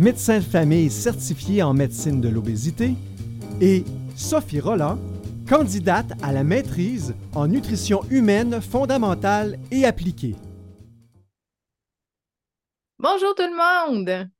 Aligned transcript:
médecin 0.00 0.38
de 0.38 0.44
famille 0.44 0.88
certifié 0.88 1.62
en 1.62 1.74
médecine 1.74 2.22
de 2.22 2.30
l'obésité, 2.30 2.94
et 3.60 3.84
Sophie 4.16 4.58
Roland, 4.58 4.98
candidate 5.46 6.12
à 6.22 6.32
la 6.32 6.42
maîtrise 6.42 7.14
en 7.34 7.46
nutrition 7.46 8.00
humaine 8.10 8.62
fondamentale 8.62 9.58
et 9.70 9.84
appliquée. 9.84 10.36
Bonjour 12.98 13.34
tout 13.34 13.42
le 13.42 13.56
monde! 13.56 14.30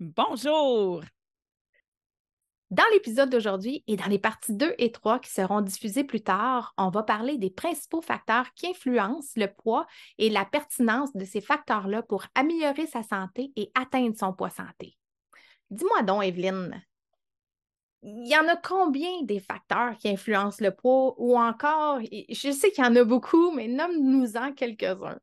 Bonjour! 0.00 1.02
Dans 2.72 2.84
l'épisode 2.94 3.28
d'aujourd'hui 3.28 3.84
et 3.86 3.96
dans 3.96 4.06
les 4.06 4.18
parties 4.18 4.54
2 4.54 4.76
et 4.78 4.92
3 4.92 5.18
qui 5.18 5.30
seront 5.30 5.60
diffusées 5.60 6.04
plus 6.04 6.22
tard, 6.22 6.72
on 6.78 6.88
va 6.88 7.02
parler 7.02 7.36
des 7.36 7.50
principaux 7.50 8.00
facteurs 8.00 8.46
qui 8.54 8.66
influencent 8.66 9.34
le 9.36 9.46
poids 9.46 9.86
et 10.16 10.30
la 10.30 10.46
pertinence 10.46 11.14
de 11.14 11.26
ces 11.26 11.42
facteurs-là 11.42 12.00
pour 12.00 12.24
améliorer 12.34 12.86
sa 12.86 13.02
santé 13.02 13.52
et 13.56 13.70
atteindre 13.74 14.16
son 14.18 14.32
poids 14.32 14.48
santé. 14.48 14.96
Dis-moi 15.68 16.02
donc, 16.02 16.24
Evelyne, 16.24 16.82
il 18.02 18.26
y 18.26 18.38
en 18.38 18.48
a 18.48 18.56
combien 18.56 19.20
des 19.20 19.40
facteurs 19.40 19.98
qui 19.98 20.08
influencent 20.08 20.64
le 20.64 20.74
poids 20.74 21.14
ou 21.18 21.38
encore, 21.38 22.00
je 22.00 22.52
sais 22.52 22.70
qu'il 22.70 22.84
y 22.84 22.86
en 22.86 22.96
a 22.96 23.04
beaucoup, 23.04 23.50
mais 23.50 23.68
nomme-nous-en 23.68 24.54
quelques-uns. 24.54 25.20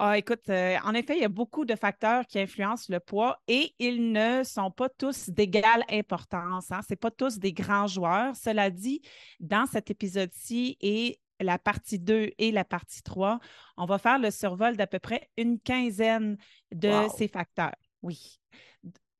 Ah, 0.00 0.16
écoute, 0.16 0.48
euh, 0.48 0.76
en 0.84 0.94
effet, 0.94 1.16
il 1.16 1.22
y 1.22 1.24
a 1.24 1.28
beaucoup 1.28 1.64
de 1.64 1.74
facteurs 1.74 2.24
qui 2.24 2.38
influencent 2.38 2.86
le 2.88 3.00
poids 3.00 3.42
et 3.48 3.74
ils 3.80 4.12
ne 4.12 4.44
sont 4.44 4.70
pas 4.70 4.88
tous 4.88 5.28
d'égale 5.28 5.82
importance. 5.90 6.70
Hein? 6.70 6.82
Ce 6.88 6.94
pas 6.94 7.10
tous 7.10 7.38
des 7.40 7.52
grands 7.52 7.88
joueurs. 7.88 8.36
Cela 8.36 8.70
dit, 8.70 9.02
dans 9.40 9.66
cet 9.66 9.90
épisode-ci 9.90 10.76
et 10.80 11.18
la 11.40 11.58
partie 11.58 11.98
2 11.98 12.30
et 12.38 12.52
la 12.52 12.64
partie 12.64 13.02
3, 13.02 13.40
on 13.76 13.86
va 13.86 13.98
faire 13.98 14.20
le 14.20 14.30
survol 14.30 14.76
d'à 14.76 14.86
peu 14.86 15.00
près 15.00 15.28
une 15.36 15.58
quinzaine 15.58 16.36
de 16.72 16.92
ces 17.16 17.26
facteurs. 17.26 17.74
Oui. 18.02 18.38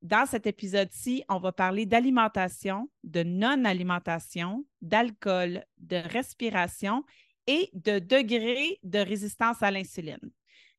Dans 0.03 0.27
cet 0.27 0.47
épisode-ci, 0.47 1.25
on 1.29 1.41
va 1.41 1.51
parler 1.51 1.87
d'alimentation, 1.87 2.89
de 3.03 3.25
non-alimentation, 3.25 4.65
d'alcool, 4.81 5.65
de 5.79 5.97
respiration 5.97 7.03
et 7.49 7.69
de 7.73 7.99
degré 7.99 8.79
de 8.85 9.01
résistance 9.01 9.61
à 9.61 9.73
l'insuline. 9.73 10.31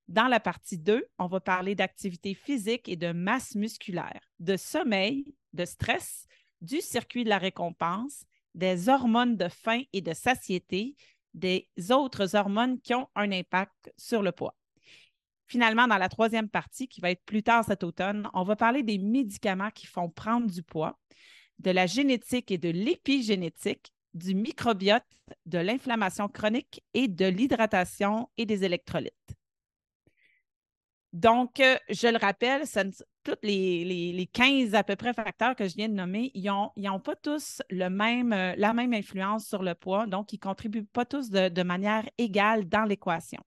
Dans 0.09 0.27
la 0.27 0.39
partie 0.39 0.79
2, 0.79 1.05
on 1.19 1.27
va 1.27 1.39
parler 1.39 1.75
d'activité 1.75 2.33
physique 2.33 2.89
et 2.89 2.95
de 2.95 3.11
masse 3.11 3.53
musculaire, 3.53 4.19
de 4.39 4.57
sommeil, 4.57 5.35
de 5.53 5.65
stress, 5.65 6.25
du 6.61 6.81
circuit 6.81 7.23
de 7.23 7.29
la 7.29 7.37
récompense, 7.37 8.25
des 8.55 8.89
hormones 8.89 9.37
de 9.37 9.47
faim 9.47 9.83
et 9.93 10.01
de 10.01 10.11
satiété, 10.15 10.95
des 11.35 11.69
autres 11.91 12.35
hormones 12.35 12.81
qui 12.81 12.95
ont 12.95 13.07
un 13.13 13.31
impact 13.31 13.93
sur 13.97 14.23
le 14.23 14.31
poids. 14.31 14.55
Finalement, 15.45 15.87
dans 15.87 15.99
la 15.99 16.09
troisième 16.09 16.49
partie, 16.49 16.87
qui 16.87 17.01
va 17.01 17.11
être 17.11 17.23
plus 17.23 17.43
tard 17.43 17.63
cet 17.63 17.83
automne, 17.83 18.27
on 18.33 18.41
va 18.41 18.55
parler 18.55 18.81
des 18.81 18.97
médicaments 18.97 19.69
qui 19.69 19.85
font 19.85 20.09
prendre 20.09 20.47
du 20.47 20.63
poids, 20.63 20.97
de 21.59 21.69
la 21.69 21.85
génétique 21.85 22.49
et 22.49 22.57
de 22.57 22.69
l'épigénétique, 22.69 23.93
du 24.15 24.33
microbiote, 24.33 25.05
de 25.45 25.59
l'inflammation 25.59 26.29
chronique 26.29 26.81
et 26.95 27.07
de 27.07 27.25
l'hydratation 27.25 28.27
et 28.37 28.47
des 28.47 28.63
électrolytes. 28.63 29.38
Donc, 31.11 31.59
euh, 31.59 31.75
je 31.89 32.07
le 32.07 32.17
rappelle, 32.17 32.63
tous 33.23 33.35
les, 33.41 34.29
15 34.31 34.75
à 34.75 34.83
peu 34.83 34.95
près 34.95 35.13
facteurs 35.13 35.55
que 35.55 35.67
je 35.67 35.75
viens 35.75 35.89
de 35.89 35.93
nommer, 35.93 36.31
ils 36.35 36.45
n'ont 36.45 36.99
pas 36.99 37.15
tous 37.15 37.61
euh, 37.71 38.53
la 38.57 38.73
même 38.73 38.93
influence 38.93 39.47
sur 39.47 39.63
le 39.63 39.73
poids, 39.73 40.05
donc 40.05 40.33
ils 40.33 40.37
ne 40.37 40.41
contribuent 40.41 40.85
pas 40.85 41.05
tous 41.05 41.31
de 41.31 41.63
manière 41.63 42.07
égale 42.17 42.69
dans 42.69 42.83
l'équation. 42.85 43.41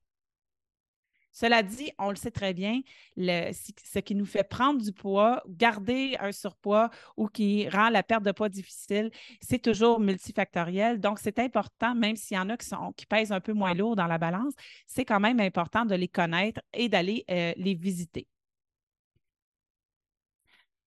Cela 1.33 1.63
dit, 1.63 1.91
on 1.99 2.11
le 2.11 2.17
sait 2.17 2.31
très 2.31 2.53
bien, 2.53 2.83
ce 3.17 3.99
qui 4.01 4.15
nous 4.15 4.27
fait 4.27 4.45
prendre 4.45 4.83
du 4.83 4.93
poids, 4.93 5.43
garder 5.49 6.17
un 6.21 6.31
surpoids 6.31 6.91
ou 7.17 7.27
qui 7.27 7.69
rend 7.71 7.89
la 7.89 8.03
perte 8.03 8.23
de 8.23 8.33
poids 8.33 8.51
difficile, 8.51 9.11
c'est 9.41 9.61
toujours 9.61 9.99
multifactoriel. 9.99 11.01
Donc, 11.01 11.19
c'est 11.19 11.39
important, 11.39 11.95
même 11.95 12.17
s'il 12.17 12.37
y 12.37 12.41
en 12.41 12.51
a 12.51 12.57
qui, 12.97 13.07
pèsent 13.07 13.33
un 13.33 13.41
peu 13.41 13.55
moins 13.55 13.75
lourd 13.75 13.97
dans 13.97 14.07
la 14.07 14.19
balance, 14.19 14.53
c'est 14.87 15.07
quand 15.07 15.21
même 15.21 15.41
important 15.41 15.87
de 15.87 15.95
les 15.95 16.09
connaître 16.09 16.61
et 16.75 16.89
d'aller 16.89 17.25
euh, 17.31 17.53
les 17.57 17.75
visiter. 17.75 18.29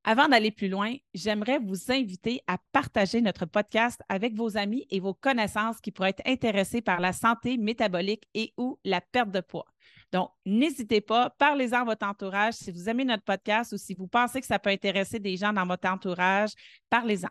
Avant 0.07 0.27
d'aller 0.27 0.51
plus 0.51 0.69
loin, 0.69 0.95
j'aimerais 1.16 1.57
vous 1.57 1.91
inviter 1.91 2.41
à 2.45 2.59
partager 2.72 3.22
notre 3.22 3.47
podcast 3.47 4.00
avec 4.07 4.35
vos 4.35 4.56
amis 4.56 4.85
et 4.91 5.00
vos 5.00 5.16
connaissances 5.16 5.81
qui 5.81 5.91
pourraient 5.91 6.09
être 6.09 6.27
intéressés 6.27 6.81
par 6.81 7.00
la 7.00 7.12
santé 7.12 7.57
métabolique 7.57 8.27
et 8.35 8.53
ou 8.57 8.77
la 8.85 9.01
perte 9.01 9.31
de 9.31 9.41
poids. 9.41 9.66
Donc, 10.12 10.32
n'hésitez 10.46 11.02
pas, 11.02 11.30
parlez-en 11.32 11.82
à 11.82 11.84
votre 11.84 12.06
entourage. 12.06 12.54
Si 12.54 12.72
vous 12.72 12.90
aimez 12.90 13.06
notre 13.06 13.24
podcast 13.24 13.74
ou 13.74 13.78
si 13.78 13.94
vous 13.94 14.08
pensez 14.08 14.40
que 14.40 14.48
ça 14.48 14.60
peut 14.60 14.70
intéresser 14.70 15.20
des 15.20 15.36
gens 15.38 15.52
dans 15.52 15.66
votre 15.66 15.88
entourage, 15.88 16.52
parlez-en. 16.90 17.30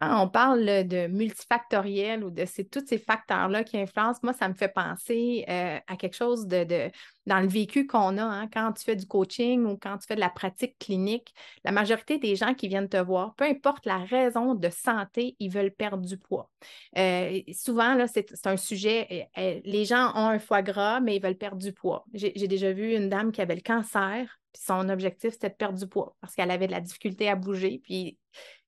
On 0.00 0.28
parle 0.28 0.64
de 0.86 1.06
multifactoriel 1.06 2.22
ou 2.24 2.30
de 2.30 2.44
tous 2.64 2.86
ces 2.86 2.98
facteurs-là 2.98 3.64
qui 3.64 3.78
influencent. 3.78 4.20
Moi, 4.22 4.32
ça 4.32 4.48
me 4.48 4.54
fait 4.54 4.68
penser 4.68 5.44
euh, 5.48 5.78
à 5.86 5.96
quelque 5.96 6.16
chose 6.16 6.46
de, 6.46 6.90
dans 7.26 7.40
le 7.40 7.48
vécu 7.48 7.86
qu'on 7.86 8.18
a 8.18 8.22
hein, 8.22 8.48
quand 8.52 8.72
tu 8.72 8.84
fais 8.84 8.96
du 8.96 9.06
coaching 9.06 9.64
ou 9.64 9.76
quand 9.76 9.98
tu 9.98 10.06
fais 10.06 10.14
de 10.14 10.20
la 10.20 10.30
pratique 10.30 10.78
clinique, 10.78 11.34
la 11.64 11.72
majorité 11.72 12.18
des 12.18 12.36
gens 12.36 12.54
qui 12.54 12.68
viennent 12.68 12.88
te 12.88 12.96
voir, 12.96 13.34
peu 13.34 13.44
importe 13.44 13.84
la 13.84 13.98
raison 13.98 14.54
de 14.54 14.68
santé, 14.70 15.36
ils 15.38 15.50
veulent 15.50 15.74
perdre 15.74 16.04
du 16.06 16.16
poids. 16.16 16.50
Euh, 16.96 17.40
souvent, 17.52 18.06
c'est, 18.06 18.46
un 18.46 18.56
sujet, 18.56 19.28
euh, 19.36 19.40
euh, 19.40 19.60
les 19.64 19.84
gens 19.84 20.12
ont 20.14 20.28
un 20.28 20.38
foie 20.38 20.62
gras, 20.62 21.00
mais 21.00 21.16
ils 21.16 21.22
veulent 21.22 21.36
perdre 21.36 21.58
du 21.58 21.72
poids. 21.72 22.04
J'ai, 22.14 22.32
déjà 22.46 22.72
vu 22.72 22.94
une 22.94 23.08
dame 23.08 23.32
qui 23.32 23.40
avait 23.40 23.56
le 23.56 23.60
cancer, 23.60 24.38
puis 24.52 24.62
son 24.64 24.88
objectif, 24.88 25.32
c'était 25.32 25.50
de 25.50 25.54
perdre 25.54 25.78
du 25.78 25.86
poids 25.88 26.16
parce 26.20 26.34
qu'elle 26.34 26.50
avait 26.50 26.68
de 26.68 26.72
la 26.72 26.80
difficulté 26.80 27.28
à 27.28 27.34
bouger, 27.34 27.82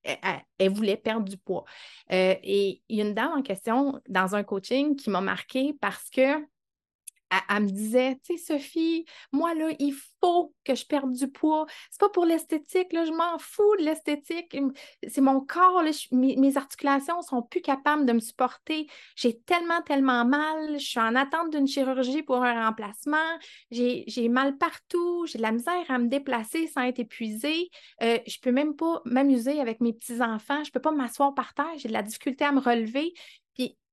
elle, 0.03 0.69
voulait 0.71 0.97
perdre 0.97 1.27
du 1.27 1.37
poids. 1.37 1.65
et 2.09 2.81
il 2.89 2.97
y 2.97 3.01
a 3.01 3.05
une 3.05 3.13
dame 3.13 3.31
en 3.37 3.41
question 3.41 4.01
dans 4.07 4.35
un 4.35 4.43
coaching 4.43 4.95
qui 4.95 5.09
m'a 5.09 5.21
marqué 5.21 5.73
parce 5.79 6.09
que 6.09 6.45
elle, 7.49 7.63
me 7.63 7.69
disait, 7.69 8.19
tu 8.23 8.37
sais, 8.37 8.53
Sophie, 8.53 9.05
moi, 9.31 9.53
là, 9.53 9.69
il 9.79 9.93
faut 10.21 10.53
que 10.63 10.75
je 10.75 10.85
perde 10.85 11.11
du 11.13 11.27
poids. 11.27 11.65
C'est 11.91 11.99
pas 11.99 12.09
pour 12.09 12.25
l'esthétique, 12.25 12.91
là, 12.93 13.05
je 13.05 13.11
m'en 13.11 13.37
fous 13.37 13.75
de 13.77 13.83
l'esthétique. 13.83 14.57
C'est 15.07 15.21
mon 15.21 15.41
corps, 15.41 15.83
mes, 16.11 16.57
articulations 16.57 17.21
sont 17.21 17.41
plus 17.41 17.61
capables 17.61 18.05
de 18.05 18.13
me 18.13 18.19
supporter. 18.19 18.87
J'ai 19.15 19.39
tellement, 19.41 19.81
tellement 19.81 20.25
mal. 20.25 20.79
Je 20.79 20.85
suis 20.85 20.99
en 20.99 21.15
attente 21.15 21.51
d'une 21.51 21.67
chirurgie 21.67 22.23
pour 22.23 22.43
un 22.43 22.65
remplacement. 22.65 23.17
J'ai 23.71 24.29
mal 24.29 24.57
partout. 24.57 25.25
J'ai 25.27 25.37
de 25.37 25.43
la 25.43 25.51
misère 25.51 25.85
à 25.89 25.99
me 25.99 26.07
déplacer 26.07 26.67
sans 26.67 26.81
être 26.81 26.99
épuisée. 26.99 27.69
Euh, 28.01 28.17
je 28.25 28.37
peux 28.41 28.51
même 28.51 28.75
pas 28.75 29.01
m'amuser 29.05 29.59
avec 29.59 29.81
mes 29.81 29.93
petits-enfants. 29.93 30.63
Je 30.63 30.71
peux 30.71 30.81
pas 30.81 30.91
m'asseoir 30.91 31.33
par 31.33 31.53
terre. 31.53 31.71
J'ai 31.77 31.89
de 31.89 31.93
la 31.93 32.03
difficulté 32.03 32.43
à 32.45 32.51
me 32.51 32.59
relever 32.59 33.13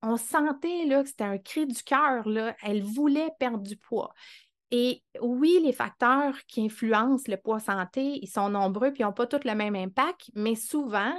on 0.06 0.16
sentait 0.16 0.84
là, 0.86 1.02
que 1.02 1.08
c'était 1.08 1.24
un 1.24 1.38
cri 1.38 1.66
du 1.66 1.82
cœur. 1.82 2.26
Elle 2.62 2.82
voulait 2.82 3.30
perdre 3.38 3.62
du 3.62 3.76
poids. 3.76 4.14
Et 4.70 5.02
oui, 5.20 5.60
les 5.62 5.72
facteurs 5.72 6.34
qui 6.46 6.64
influencent 6.64 7.30
le 7.30 7.36
poids 7.36 7.60
santé, 7.60 8.18
ils 8.20 8.28
sont 8.28 8.48
nombreux 8.48 8.92
puis 8.92 9.02
ils 9.02 9.06
n'ont 9.06 9.12
pas 9.12 9.26
tous 9.26 9.44
le 9.44 9.54
même 9.54 9.76
impact, 9.76 10.30
mais 10.34 10.56
souvent, 10.56 11.14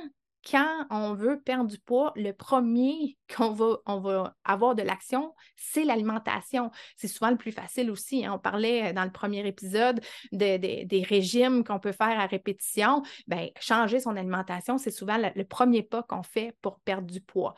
quand 0.49 0.85
on 0.89 1.13
veut 1.13 1.41
perdre 1.41 1.69
du 1.69 1.79
poids, 1.79 2.13
le 2.15 2.31
premier 2.31 3.17
qu'on 3.35 3.51
va, 3.51 4.35
avoir 4.45 4.75
de 4.75 4.81
l'action, 4.81 5.33
c'est 5.55 5.83
l'alimentation. 5.83 6.71
C'est 6.95 7.07
souvent 7.07 7.31
le 7.31 7.37
plus 7.37 7.51
facile 7.51 7.91
aussi. 7.91 8.25
Hein. 8.25 8.33
On 8.35 8.39
parlait 8.39 8.93
dans 8.93 9.03
le 9.03 9.11
premier 9.11 9.45
épisode 9.45 9.99
des 10.31 11.05
régimes 11.07 11.63
qu'on 11.63 11.79
peut 11.79 11.91
faire 11.91 12.19
à 12.19 12.25
répétition. 12.25 13.01
Bien, 13.27 13.49
changer 13.59 13.99
son 13.99 14.15
alimentation, 14.15 14.77
c'est 14.77 14.91
souvent 14.91 15.17
le 15.17 15.43
premier 15.43 15.83
pas 15.83 16.03
qu'on 16.03 16.23
fait 16.23 16.55
pour 16.61 16.79
perdre 16.79 17.11
du 17.11 17.19
poids. 17.21 17.55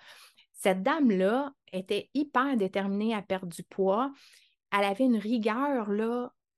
Cette 0.59 0.83
dame-là 0.83 1.53
était 1.71 2.09
hyper 2.13 2.57
déterminée 2.57 3.13
à 3.15 3.21
perdre 3.21 3.47
du 3.47 3.63
poids. 3.63 4.11
Elle 4.71 4.85
avait 4.85 5.06
une 5.06 5.17
rigueur 5.17 5.89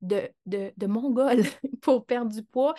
de, 0.01 0.31
de 0.45 0.87
mongole 0.87 1.43
pour 1.81 2.05
perdre 2.05 2.31
du 2.31 2.43
poids. 2.43 2.75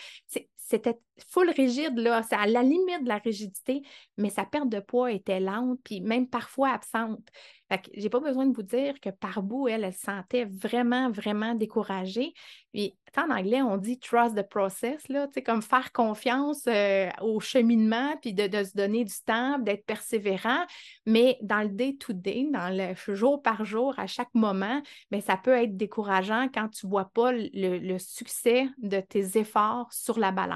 C'était 0.64 0.98
full 1.28 1.50
rigide, 1.50 1.98
là, 1.98 2.22
c'est 2.22 2.36
à 2.36 2.46
la 2.46 2.62
limite 2.62 3.02
de 3.02 3.08
la 3.08 3.18
rigidité, 3.18 3.82
mais 4.16 4.30
sa 4.30 4.44
perte 4.44 4.68
de 4.68 4.80
poids 4.80 5.12
était 5.12 5.40
lente, 5.40 5.78
puis 5.84 6.00
même 6.00 6.28
parfois 6.28 6.70
absente. 6.70 7.28
Fait 7.68 7.78
que 7.78 7.90
j'ai 7.94 8.10
pas 8.10 8.20
besoin 8.20 8.46
de 8.46 8.54
vous 8.54 8.62
dire 8.62 9.00
que 9.00 9.08
par 9.08 9.42
bout, 9.42 9.68
elle, 9.68 9.84
elle 9.84 9.94
se 9.94 10.00
sentait 10.00 10.44
vraiment, 10.44 11.10
vraiment 11.10 11.54
découragée. 11.54 12.34
Puis, 12.72 12.96
en 13.16 13.30
anglais, 13.30 13.62
on 13.62 13.76
dit 13.76 13.98
trust 13.98 14.36
the 14.36 14.46
process, 14.48 15.08
là, 15.08 15.28
comme 15.44 15.62
faire 15.62 15.92
confiance 15.92 16.64
euh, 16.66 17.08
au 17.20 17.40
cheminement, 17.40 18.14
puis 18.20 18.34
de, 18.34 18.64
se 18.64 18.74
donner 18.74 19.04
du 19.04 19.14
temps, 19.24 19.58
d'être 19.58 19.86
persévérant. 19.86 20.64
Mais 21.06 21.38
dans 21.42 21.62
le 21.62 21.70
day-to-day, 21.70 22.48
dans 22.50 22.74
le 22.74 22.94
jour 23.14 23.42
par 23.42 23.64
jour, 23.64 23.94
à 23.98 24.06
chaque 24.06 24.34
moment, 24.34 24.82
mais 25.10 25.20
ça 25.20 25.36
peut 25.36 25.56
être 25.56 25.76
décourageant 25.76 26.48
quand 26.52 26.68
tu 26.68 26.86
vois 26.86 27.10
pas 27.12 27.32
le, 27.32 27.78
le 27.78 27.98
succès 27.98 28.68
de 28.78 29.00
tes 29.00 29.38
efforts 29.38 29.92
sur 29.92 30.18
la 30.18 30.30
balance. 30.30 30.51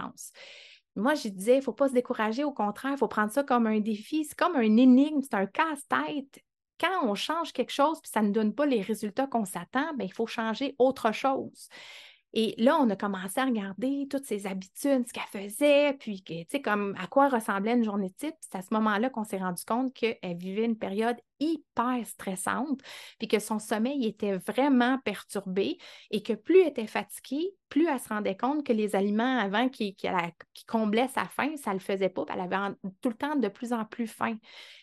Moi, 0.96 1.14
je 1.14 1.28
disais, 1.28 1.54
il 1.54 1.58
ne 1.58 1.62
faut 1.62 1.72
pas 1.72 1.88
se 1.88 1.92
décourager, 1.92 2.42
au 2.42 2.52
contraire, 2.52 2.92
il 2.92 2.98
faut 2.98 3.08
prendre 3.08 3.30
ça 3.30 3.44
comme 3.44 3.66
un 3.66 3.80
défi, 3.80 4.24
c'est 4.24 4.36
comme 4.36 4.56
un 4.56 4.62
énigme, 4.62 5.20
c'est 5.22 5.34
un 5.34 5.46
casse-tête. 5.46 6.42
Quand 6.80 7.06
on 7.08 7.14
change 7.14 7.52
quelque 7.52 7.72
chose 7.72 8.00
puis 8.00 8.10
ça 8.12 8.22
ne 8.22 8.32
donne 8.32 8.54
pas 8.54 8.66
les 8.66 8.82
résultats 8.82 9.26
qu'on 9.26 9.44
s'attend, 9.44 9.94
ben, 9.94 10.04
il 10.04 10.12
faut 10.12 10.26
changer 10.26 10.74
autre 10.78 11.12
chose. 11.12 11.68
Et 12.38 12.54
là, 12.58 12.76
on 12.78 12.90
a 12.90 12.96
commencé 12.96 13.40
à 13.40 13.46
regarder 13.46 14.06
toutes 14.10 14.26
ses 14.26 14.46
habitudes, 14.46 15.06
ce 15.08 15.12
qu'elle 15.14 15.48
faisait, 15.48 15.94
puis 15.94 16.22
tu 16.22 16.44
sais, 16.50 16.60
comme 16.60 16.94
à 16.98 17.06
quoi 17.06 17.30
ressemblait 17.30 17.72
une 17.72 17.82
journée 17.82 18.10
type. 18.10 18.34
C'est 18.40 18.58
à 18.58 18.60
ce 18.60 18.74
moment-là 18.74 19.08
qu'on 19.08 19.24
s'est 19.24 19.38
rendu 19.38 19.64
compte 19.64 19.94
qu'elle 19.94 20.36
vivait 20.36 20.66
une 20.66 20.76
période 20.76 21.16
hyper 21.40 22.04
stressante, 22.04 22.82
puis 23.18 23.26
que 23.26 23.38
son 23.38 23.58
sommeil 23.58 24.04
était 24.04 24.36
vraiment 24.36 24.98
perturbé 24.98 25.78
et 26.10 26.22
que 26.22 26.34
plus 26.34 26.60
elle 26.60 26.68
était 26.68 26.86
fatiguée, 26.86 27.54
plus 27.70 27.88
elle 27.88 28.00
se 28.00 28.10
rendait 28.10 28.36
compte 28.36 28.66
que 28.66 28.72
les 28.74 28.94
aliments 28.94 29.38
avant 29.38 29.70
qui, 29.70 29.96
qui, 29.96 30.08
comblaient 30.66 31.08
sa 31.08 31.24
faim, 31.24 31.56
ça 31.56 31.70
ne 31.70 31.76
le 31.76 31.80
faisait 31.80 32.10
pas, 32.10 32.26
elle 32.28 32.40
avait 32.40 32.74
tout 33.00 33.08
le 33.08 33.16
temps 33.16 33.36
de 33.36 33.48
plus 33.48 33.72
en 33.72 33.86
plus 33.86 34.08
faim. 34.08 34.36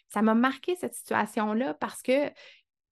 Ça 0.08 0.24
m'a 0.24 0.34
marqué 0.34 0.76
cette 0.76 0.96
situation-là 0.96 1.76
parce 1.76 2.02
que 2.02 2.32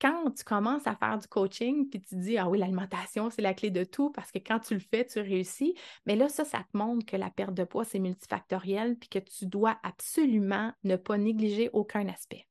quand 0.01 0.31
tu 0.31 0.44
commences 0.44 0.88
à 0.88 0.95
faire 0.95 1.19
du 1.19 1.27
coaching, 1.27 1.88
puis 1.89 2.01
tu 2.01 2.15
dis, 2.15 2.38
ah 2.38 2.50
oui, 2.50 2.57
l'alimentation, 2.57 3.30
c'est 3.30 3.44
la 3.44 3.53
clé 3.53 3.69
de 3.69 3.83
tout, 3.83 4.09
parce 4.12 4.31
que 4.31 4.39
quand 4.39 4.59
tu 4.59 4.74
le 4.74 4.80
fais, 4.80 5.06
tu 5.06 5.19
réussis, 5.19 5.75
mais 6.06 6.15
là, 6.15 6.27
ça, 6.27 6.44
ça 6.44 6.59
te 6.59 6.75
montre 6.75 7.06
que 7.06 7.15
la 7.15 7.30
perte 7.30 7.53
de 7.53 7.63
poids, 7.63 7.86
c'est 7.86 8.00
multifactoriel, 8.00 8.98
puis 8.98 9.09
que 9.09 9.19
tu 9.19 9.45
dois 9.45 9.77
absolument 9.83 10.74
ne 10.83 10.95
pas 10.95 11.18
négliger 11.18 11.69
aucun 11.74 12.07
aspect. 12.07 12.48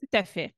Tout 0.00 0.18
à 0.18 0.24
fait. 0.24 0.54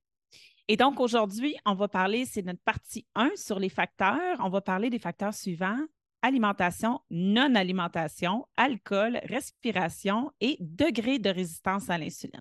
Et 0.69 0.77
donc, 0.77 1.01
aujourd'hui, 1.01 1.57
on 1.67 1.75
va 1.75 1.89
parler, 1.89 2.25
c'est 2.25 2.43
notre 2.43 2.63
partie 2.63 3.07
1 3.15 3.33
sur 3.37 3.59
les 3.59 3.69
facteurs. 3.69 4.39
On 4.39 4.49
va 4.49 4.61
parler 4.61 4.89
des 4.89 4.99
facteurs 4.99 5.35
suivants 5.35 5.81
alimentation, 6.23 7.01
non-alimentation, 7.11 8.47
alcool, 8.57 9.21
respiration 9.25 10.31
et 10.41 10.57
degré 10.61 11.19
de 11.19 11.31
résistance 11.31 11.89
à 11.91 11.99
l'insuline. 11.99 12.41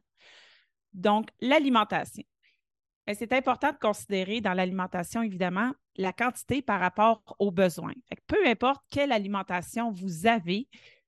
Donc, 0.93 1.29
l'alimentation. 1.39 2.23
C'est 3.13 3.33
important 3.33 3.71
de 3.71 3.77
considérer 3.77 4.39
dans 4.39 4.53
l'alimentation, 4.53 5.23
évidemment, 5.23 5.73
la 5.95 6.13
quantité 6.13 6.61
par 6.61 6.79
rapport 6.79 7.35
aux 7.39 7.51
besoins. 7.51 7.93
peu 8.27 8.47
importe 8.47 8.83
quelle 8.89 9.11
alimentation 9.11 9.91
vous 9.91 10.27
avez, 10.27 10.67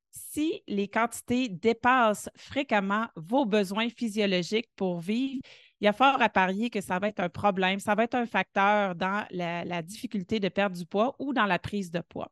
si 0.10 0.64
les 0.68 0.88
quantités 0.88 1.48
dépassent 1.48 2.30
fréquemment 2.36 3.08
vos 3.16 3.46
besoins 3.46 3.90
physiologiques 3.90 4.70
pour 4.76 5.00
vivre, 5.00 5.42
il 5.80 5.86
y 5.86 5.88
a 5.88 5.94
fort 5.94 6.22
à 6.22 6.30
parier 6.30 6.70
que 6.70 6.82
ça 6.82 7.00
va 7.00 7.08
être 7.08 7.22
un 7.22 7.30
problème, 7.30 7.80
ça 7.80 7.96
va 7.96 8.04
être 8.04 8.16
un 8.16 8.26
facteur 8.26 8.96
dans 8.96 9.26
la, 9.32 9.82
difficulté 9.82 10.40
de 10.40 10.50
perdre 10.50 10.76
du 10.76 10.86
poids 10.86 11.16
ou 11.20 11.34
dans 11.34 11.46
la 11.46 11.60
prise 11.60 11.92
de 11.92 12.02
poids. 12.02 12.32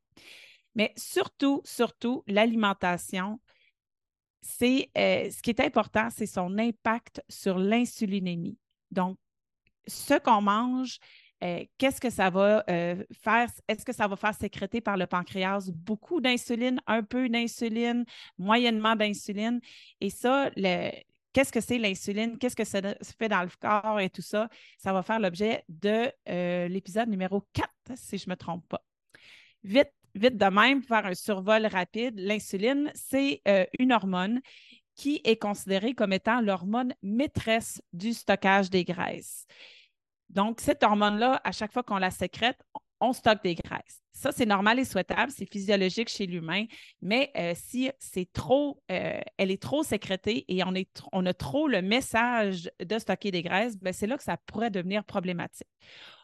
Mais 0.75 0.93
surtout, 0.97 1.61
surtout, 1.63 2.23
l'alimentation, 2.27 3.39
c'est 4.41 4.89
euh, 4.97 5.29
ce 5.31 5.41
qui 5.41 5.49
est 5.49 5.61
important, 5.61 6.09
c'est 6.09 6.25
son 6.25 6.57
impact 6.57 7.23
sur 7.27 7.57
l'insulinémie. 7.57 8.57
Donc, 8.91 9.17
ce 9.87 10.19
qu'on 10.19 10.41
mange, 10.41 10.99
euh, 11.43 11.63
qu'est-ce 11.77 12.01
que 12.01 12.09
ça 12.09 12.29
va 12.29 12.63
euh, 12.69 13.03
faire? 13.23 13.49
Est-ce 13.67 13.85
que 13.85 13.93
ça 13.93 14.07
va 14.07 14.15
faire 14.15 14.33
sécréter 14.33 14.81
par 14.81 14.97
le 14.97 15.07
pancréas 15.07 15.69
beaucoup 15.73 16.19
d'insuline, 16.19 16.81
un 16.85 17.03
peu 17.03 17.29
d'insuline, 17.29 18.03
moyennement 18.37 18.95
d'insuline? 18.95 19.61
Et 20.01 20.09
ça, 20.09 20.51
qu'est-ce 21.33 21.51
que 21.51 21.61
c'est 21.61 21.77
l'insuline? 21.77 22.37
Qu'est-ce 22.37 22.55
que 22.55 22.65
ça 22.65 22.81
fait 23.17 23.29
dans 23.29 23.41
le 23.41 23.49
corps 23.59 23.99
et 23.99 24.09
tout 24.09 24.21
ça? 24.21 24.49
Ça 24.77 24.91
va 24.91 25.01
faire 25.01 25.19
l'objet 25.19 25.63
de 25.69 26.11
euh, 26.27 26.67
l'épisode 26.67 27.07
numéro 27.07 27.45
4, 27.53 27.69
si 27.95 28.17
je 28.17 28.25
ne 28.27 28.31
me 28.31 28.35
trompe 28.35 28.67
pas. 28.67 28.83
Vite, 29.63 29.93
vite 30.15 30.35
de 30.37 30.45
même, 30.45 30.81
pour 30.81 30.89
faire 30.89 31.05
un 31.05 31.15
survol 31.15 31.65
rapide, 31.67 32.19
l'insuline, 32.19 32.91
c'est 32.95 33.41
une 33.77 33.93
hormone 33.93 34.41
qui 34.99 35.21
est 35.23 35.37
considérée 35.37 35.93
comme 35.93 36.11
étant 36.11 36.41
l'hormone 36.41 36.93
maîtresse 37.01 37.81
du 37.93 38.11
stockage 38.11 38.69
des 38.69 38.83
graisses. 38.83 39.45
Donc, 40.27 40.59
cette 40.59 40.83
hormone-là, 40.83 41.39
à 41.45 41.53
chaque 41.53 41.71
fois 41.71 41.83
qu'on 41.83 41.99
la 41.99 42.11
sécrète, 42.11 42.61
on 42.99 43.13
stocke 43.13 43.41
des 43.41 43.55
graisses. 43.55 44.01
Ça, 44.11 44.33
c'est 44.33 44.45
normal 44.45 44.77
et 44.77 44.83
souhaitable, 44.83 45.31
c'est 45.31 45.49
physiologique 45.49 46.09
chez 46.09 46.25
l'humain, 46.25 46.65
mais 47.01 47.31
euh, 47.37 47.53
si 47.55 47.89
c'est 47.97 48.29
trop, 48.33 48.83
euh, 48.91 49.21
elle 49.37 49.51
est 49.51 49.61
trop 49.61 49.83
sécrétée 49.83 50.43
et 50.49 50.65
on, 50.65 50.73
on 51.13 51.25
a 51.25 51.33
trop 51.33 51.69
le 51.69 51.81
message 51.81 52.69
de 52.85 52.99
stocker 52.99 53.31
des 53.31 53.41
graisses, 53.41 53.77
ben, 53.77 53.93
c'est 53.93 54.05
là 54.05 54.17
que 54.17 54.23
ça 54.23 54.35
pourrait 54.47 54.69
devenir 54.69 55.05
problématique 55.05 55.69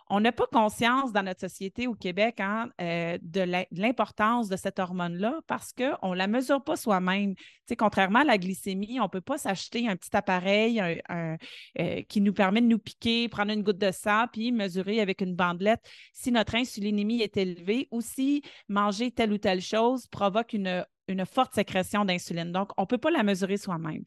on 0.09 0.19
n'a 0.19 0.31
pas 0.31 0.45
conscience 0.51 1.11
dans 1.11 1.23
notre 1.23 1.39
société 1.39 1.87
au 1.87 1.95
Québec 1.95 2.39
hein, 2.39 2.69
euh, 2.79 3.17
de 3.21 3.43
l'importance 3.71 4.49
de 4.49 4.55
cette 4.55 4.77
hormone-là 4.77 5.39
parce 5.47 5.73
qu'on 5.73 6.11
ne 6.11 6.15
la 6.15 6.27
mesure 6.27 6.63
pas 6.63 6.75
soi-même. 6.75 7.33
contrairement 7.77 8.19
à 8.19 8.23
la 8.23 8.37
glycémie, 8.37 8.99
on 8.99 9.05
ne 9.05 9.09
peut 9.09 9.21
pas 9.21 9.37
s'acheter 9.37 9.87
un 9.87 9.95
petit 9.95 10.15
appareil 10.15 10.79
euh, 10.79 12.01
qui 12.07 12.21
nous 12.21 12.33
permet 12.33 12.61
de 12.61 12.67
nous 12.67 12.77
piquer, 12.77 13.27
prendre 13.29 13.51
une 13.51 13.63
goutte 13.63 13.79
de 13.79 13.91
sang, 13.91 14.25
puis 14.31 14.51
mesurer 14.51 15.01
avec 15.01 15.21
une 15.21 15.35
bandelette 15.35 15.81
si 16.13 16.31
notre 16.31 16.55
insulinémie 16.55 17.21
est 17.21 17.37
élevée 17.37 17.87
ou 17.91 18.01
si 18.01 18.43
manger 18.69 19.11
telle 19.11 19.33
ou 19.33 19.37
telle 19.39 19.61
chose 19.61 20.07
provoque 20.07 20.53
une, 20.53 20.85
une 21.07 21.25
forte 21.25 21.53
sécrétion 21.55 22.05
d'insuline. 22.05 22.51
Donc, 22.51 22.71
on 22.77 22.83
ne 22.83 22.87
peut 22.87 22.97
pas 22.97 23.11
la 23.11 23.23
mesurer 23.23 23.57
soi-même. 23.57 24.03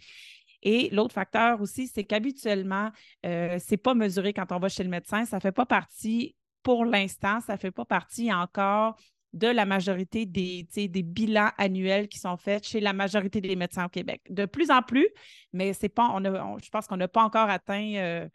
Et 0.63 0.89
l'autre 0.91 1.15
facteur 1.15 1.61
aussi, 1.61 1.87
c'est 1.87 2.05
qu'habituellement, 2.05 2.91
euh, 3.27 3.59
ce 3.59 3.71
n'est 3.73 3.77
pas 3.77 3.95
mesuré 3.95 4.33
quand 4.33 4.51
on 4.53 4.59
va 4.59 4.69
chez 4.69 4.85
le 4.85 4.91
médecin. 4.91 5.25
Ça 5.25 5.37
ne 5.37 5.41
fait 5.41 5.53
pas 5.53 5.67
partie, 5.67 6.35
pour 6.63 6.85
l'instant, 6.85 7.41
ça 7.41 7.57
fait 7.57 7.71
pas 7.71 7.85
partie 7.85 8.33
encore 8.33 8.97
de 9.35 9.47
la 9.47 9.67
majorité 9.67 10.27
des, 10.27 10.67
bilans 11.03 11.51
annuels 11.59 12.09
qui 12.09 12.19
sont 12.19 12.37
faits 12.37 12.67
chez 12.67 12.81
la 12.81 12.93
majorité 12.93 13.41
des 13.41 13.57
médecins 13.57 13.87
au 13.87 13.89
Québec. 13.89 14.23
De 14.31 14.47
plus 14.47 14.71
en 14.71 14.83
plus, 14.83 15.09
mais 15.53 15.73
c'est 15.73 15.89
pas, 15.89 16.11
on 16.15 16.23
je 16.59 16.71
pense 16.71 16.87
qu'on 16.87 16.97
n'a 16.97 17.09
pas 17.09 17.23
encore 17.23 17.51
atteint 17.51 17.95
euh, 17.97 18.29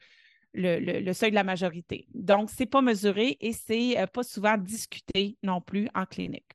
le, 0.54 1.14
seuil 1.14 1.32
de 1.32 1.36
la 1.36 1.44
majorité. 1.44 2.08
Donc, 2.14 2.50
ce 2.50 2.62
n'est 2.62 2.68
pas 2.68 2.82
mesuré 2.82 3.38
et 3.42 3.54
ce 3.54 3.74
n'est 3.74 4.00
euh, 4.00 4.08
pas 4.08 4.24
souvent 4.24 4.58
discuté 4.58 5.38
non 5.42 5.62
plus 5.62 5.88
en 5.96 6.06
clinique. 6.06 6.52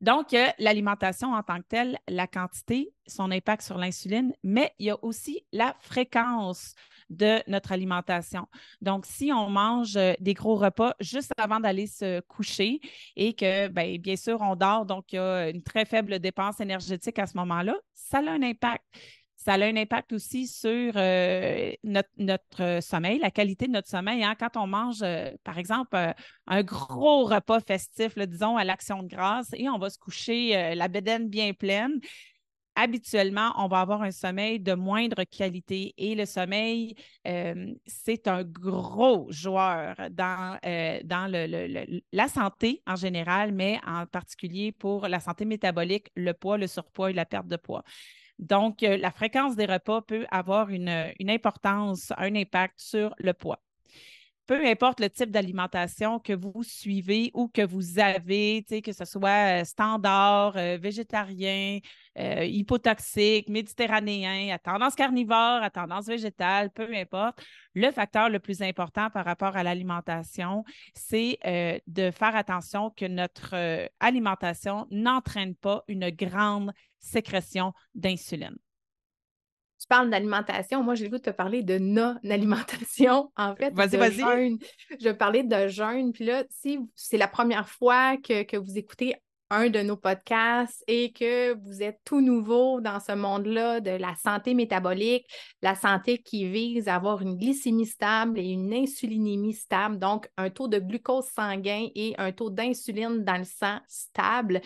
Donc, 0.00 0.36
l'alimentation 0.58 1.32
en 1.32 1.42
tant 1.42 1.58
que 1.58 1.66
telle, 1.68 1.98
la 2.08 2.26
quantité, 2.26 2.92
son 3.06 3.30
impact 3.30 3.62
sur 3.62 3.78
l'insuline, 3.78 4.32
mais 4.42 4.72
il 4.78 4.86
y 4.86 4.90
a 4.90 5.02
aussi 5.02 5.46
la 5.52 5.74
fréquence 5.80 6.74
de 7.08 7.40
notre 7.48 7.72
alimentation. 7.72 8.46
Donc, 8.80 9.06
si 9.06 9.32
on 9.32 9.48
mange 9.48 9.96
euh, 9.96 10.14
des 10.20 10.34
gros 10.34 10.56
repas 10.56 10.94
juste 11.00 11.32
avant 11.38 11.60
d'aller 11.60 11.86
se 11.86 12.20
coucher 12.20 12.80
et 13.14 13.34
que, 13.34 13.68
bien, 13.68 13.96
bien 13.98 14.16
sûr, 14.16 14.40
on 14.40 14.56
dort, 14.56 14.86
donc 14.86 15.12
il 15.12 15.16
y 15.16 15.18
a 15.18 15.48
une 15.50 15.62
très 15.62 15.84
faible 15.84 16.18
dépense 16.18 16.60
énergétique 16.60 17.18
à 17.18 17.26
ce 17.26 17.36
moment-là, 17.38 17.76
ça 17.94 18.18
a 18.18 18.30
un 18.30 18.42
impact 18.42 18.84
ça 19.46 19.52
a 19.52 19.64
un 19.64 19.76
impact 19.76 20.12
aussi 20.12 20.48
sur 20.48 20.94
euh, 20.96 21.72
notre, 21.84 22.80
sommeil, 22.82 23.20
la 23.20 23.30
qualité 23.30 23.68
de 23.68 23.72
notre 23.72 23.88
sommeil. 23.88 24.24
Hein. 24.24 24.34
Quand 24.36 24.56
on 24.56 24.66
mange, 24.66 25.02
euh, 25.02 25.30
par 25.44 25.56
exemple, 25.56 25.94
euh, 25.94 26.12
un 26.48 26.64
gros 26.64 27.26
repas 27.26 27.60
festif, 27.60 28.18
disons, 28.18 28.56
à 28.56 28.64
l'action 28.64 29.04
de 29.04 29.08
grâce, 29.08 29.50
et 29.52 29.68
on 29.68 29.78
va 29.78 29.88
se 29.88 29.98
coucher 30.00 30.74
la 30.74 30.88
bédaine 30.88 31.28
bien 31.28 31.52
pleine, 31.52 32.00
habituellement, 32.74 33.52
on 33.56 33.68
va 33.68 33.82
avoir 33.82 34.02
un 34.02 34.10
sommeil 34.10 34.58
de 34.58 34.74
moindre 34.74 35.22
qualité. 35.22 35.94
Et 35.96 36.16
le 36.16 36.26
sommeil, 36.26 36.96
c'est 37.86 38.26
un 38.26 38.42
gros 38.42 39.30
joueur 39.30 39.94
dans 40.10 40.58
la 42.12 42.28
santé 42.28 42.82
en 42.86 42.96
général, 42.96 43.52
mais 43.52 43.80
en 43.86 44.06
particulier 44.06 44.72
pour 44.72 45.06
la 45.06 45.20
santé 45.20 45.44
métabolique, 45.44 46.10
le 46.16 46.32
poids, 46.32 46.58
le 46.58 46.66
surpoids 46.66 47.10
et 47.10 47.14
la 47.14 47.26
perte 47.26 47.46
de 47.46 47.56
poids. 47.56 47.84
Donc, 48.38 48.82
euh, 48.82 48.96
la 48.96 49.10
fréquence 49.10 49.56
des 49.56 49.66
repas 49.66 50.02
peut 50.02 50.26
avoir 50.30 50.68
une, 50.70 50.90
importance, 51.28 52.12
un 52.16 52.34
impact 52.34 52.74
sur 52.78 53.14
le 53.18 53.32
poids. 53.32 53.60
peu 54.46 54.64
importe 54.64 55.00
le 55.00 55.10
type 55.10 55.32
d'alimentation 55.32 56.20
que 56.20 56.32
vous 56.32 56.62
suivez 56.62 57.32
ou 57.34 57.48
que 57.48 57.62
vous 57.62 57.98
avez, 57.98 58.62
que 58.62 58.92
ce 58.92 59.04
soit 59.04 59.60
euh, 59.60 59.64
standard, 59.64 60.56
euh, 60.56 60.76
végétarien, 60.76 61.80
hypotoxique, 62.18 63.48
méditerranéen, 63.50 64.54
à 64.54 64.58
tendance 64.58 64.94
carnivore, 64.94 65.62
à 65.62 65.68
tendance 65.68 66.06
végétale, 66.06 66.70
peu 66.70 66.88
importe, 66.94 67.44
le 67.74 67.90
facteur 67.90 68.30
le 68.30 68.38
plus 68.38 68.62
important 68.62 69.10
par 69.10 69.26
rapport 69.26 69.54
à 69.54 69.62
l'alimentation, 69.62 70.64
c'est 70.94 71.38
de 71.86 72.10
faire 72.10 72.34
attention 72.34 72.88
que 72.88 73.04
notre 73.04 73.54
alimentation 74.00 74.86
n'entraîne 74.90 75.54
pas 75.56 75.84
une 75.88 76.08
grande 76.08 76.72
sécrétion 76.98 77.72
d'insuline 77.94 78.56
tu 79.78 79.86
parles 79.86 80.10
d'alimentation. 80.10 80.82
Moi, 80.82 80.94
j'ai 80.94 81.04
le 81.04 81.10
goût 81.10 81.18
de 81.18 81.22
te 81.22 81.30
parler 81.30 81.62
de 81.62 81.78
non-alimentation, 81.78 83.30
en 83.36 83.54
fait. 83.54 83.72
Vas-y, 83.74 83.96
vas-y. 83.96 84.58
Je 84.98 85.04
vais 85.04 85.14
parler 85.14 85.42
de 85.42 85.68
jeûne. 85.68 86.12
Puis 86.12 86.24
là, 86.24 86.44
si 86.50 86.80
c'est 86.94 87.18
la 87.18 87.28
première 87.28 87.68
fois 87.68 88.16
que, 88.16 88.42
que, 88.42 88.56
vous 88.56 88.78
écoutez 88.78 89.14
un 89.50 89.70
de 89.70 89.80
nos 89.80 89.96
podcasts 89.96 90.82
et 90.86 91.12
que 91.12 91.54
vous 91.54 91.82
êtes 91.82 92.00
tout 92.04 92.20
nouveau 92.20 92.80
dans 92.80 93.00
ce 93.00 93.12
monde-là 93.12 93.80
de 93.80 93.90
la 93.90 94.14
santé 94.16 94.54
métabolique, 94.54 95.26
la 95.62 95.74
santé 95.74 96.18
qui 96.18 96.48
vise 96.48 96.88
à 96.88 96.96
avoir 96.96 97.22
une 97.22 97.36
glycémie 97.36 97.86
stable 97.86 98.38
et 98.38 98.48
une 98.48 98.72
insulinémie 98.72 99.54
stable, 99.54 99.98
donc 99.98 100.28
un 100.36 100.50
taux 100.50 100.68
de 100.68 100.78
glucose 100.78 101.26
sanguin 101.26 101.88
et 101.94 102.14
un 102.18 102.32
taux 102.32 102.50
d'insuline 102.50 103.24
dans 103.24 103.38
le 103.38 103.44
sang 103.44 103.78
stable. 103.86 104.60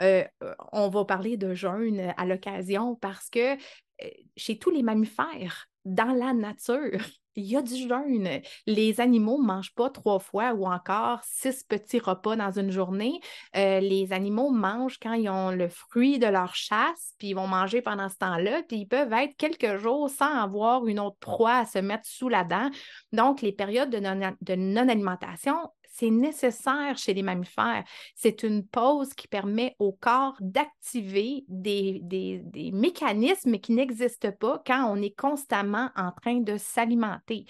Euh, 0.00 0.24
on 0.72 0.88
va 0.88 1.04
parler 1.04 1.36
de 1.36 1.54
jeûne 1.54 2.12
à 2.16 2.26
l'occasion 2.26 2.96
parce 2.96 3.30
que 3.30 3.54
euh, 3.54 4.08
chez 4.36 4.58
tous 4.58 4.70
les 4.70 4.82
mammifères, 4.82 5.68
dans 5.84 6.12
la 6.12 6.32
nature, 6.32 7.00
il 7.36 7.44
y 7.44 7.56
a 7.56 7.62
du 7.62 7.76
jeûne. 7.76 8.40
Les 8.66 9.00
animaux 9.00 9.40
ne 9.40 9.46
mangent 9.46 9.74
pas 9.74 9.90
trois 9.90 10.18
fois 10.18 10.52
ou 10.54 10.66
encore 10.66 11.20
six 11.22 11.62
petits 11.64 11.98
repas 11.98 12.36
dans 12.36 12.58
une 12.58 12.70
journée. 12.70 13.20
Euh, 13.56 13.80
les 13.80 14.12
animaux 14.12 14.50
mangent 14.50 14.98
quand 14.98 15.12
ils 15.12 15.28
ont 15.28 15.50
le 15.50 15.68
fruit 15.68 16.18
de 16.18 16.26
leur 16.26 16.54
chasse, 16.54 17.14
puis 17.18 17.28
ils 17.28 17.34
vont 17.34 17.46
manger 17.46 17.82
pendant 17.82 18.08
ce 18.08 18.16
temps-là, 18.16 18.62
puis 18.66 18.78
ils 18.78 18.86
peuvent 18.86 19.12
être 19.12 19.36
quelques 19.36 19.76
jours 19.76 20.10
sans 20.10 20.42
avoir 20.42 20.86
une 20.86 20.98
autre 20.98 21.18
proie 21.20 21.58
à 21.58 21.66
se 21.66 21.78
mettre 21.78 22.06
sous 22.06 22.28
la 22.28 22.44
dent. 22.44 22.70
Donc, 23.12 23.42
les 23.42 23.52
périodes 23.52 23.90
de 23.90 24.54
non-alimentation, 24.54 25.56
c'est 25.98 26.10
nécessaire 26.10 26.98
chez 26.98 27.14
les 27.14 27.22
mammifères. 27.22 27.84
C'est 28.14 28.42
une 28.42 28.66
pause 28.66 29.14
qui 29.14 29.28
permet 29.28 29.74
au 29.78 29.92
corps 29.92 30.36
d'activer 30.40 31.44
des, 31.48 32.42
mécanismes 32.72 33.58
qui 33.58 33.72
n'existent 33.72 34.32
pas 34.32 34.62
quand 34.66 34.90
on 34.92 35.00
est 35.00 35.18
constamment 35.18 35.90
en 35.96 36.12
train 36.12 36.40
de 36.40 36.58
s'alimenter. 36.58 37.46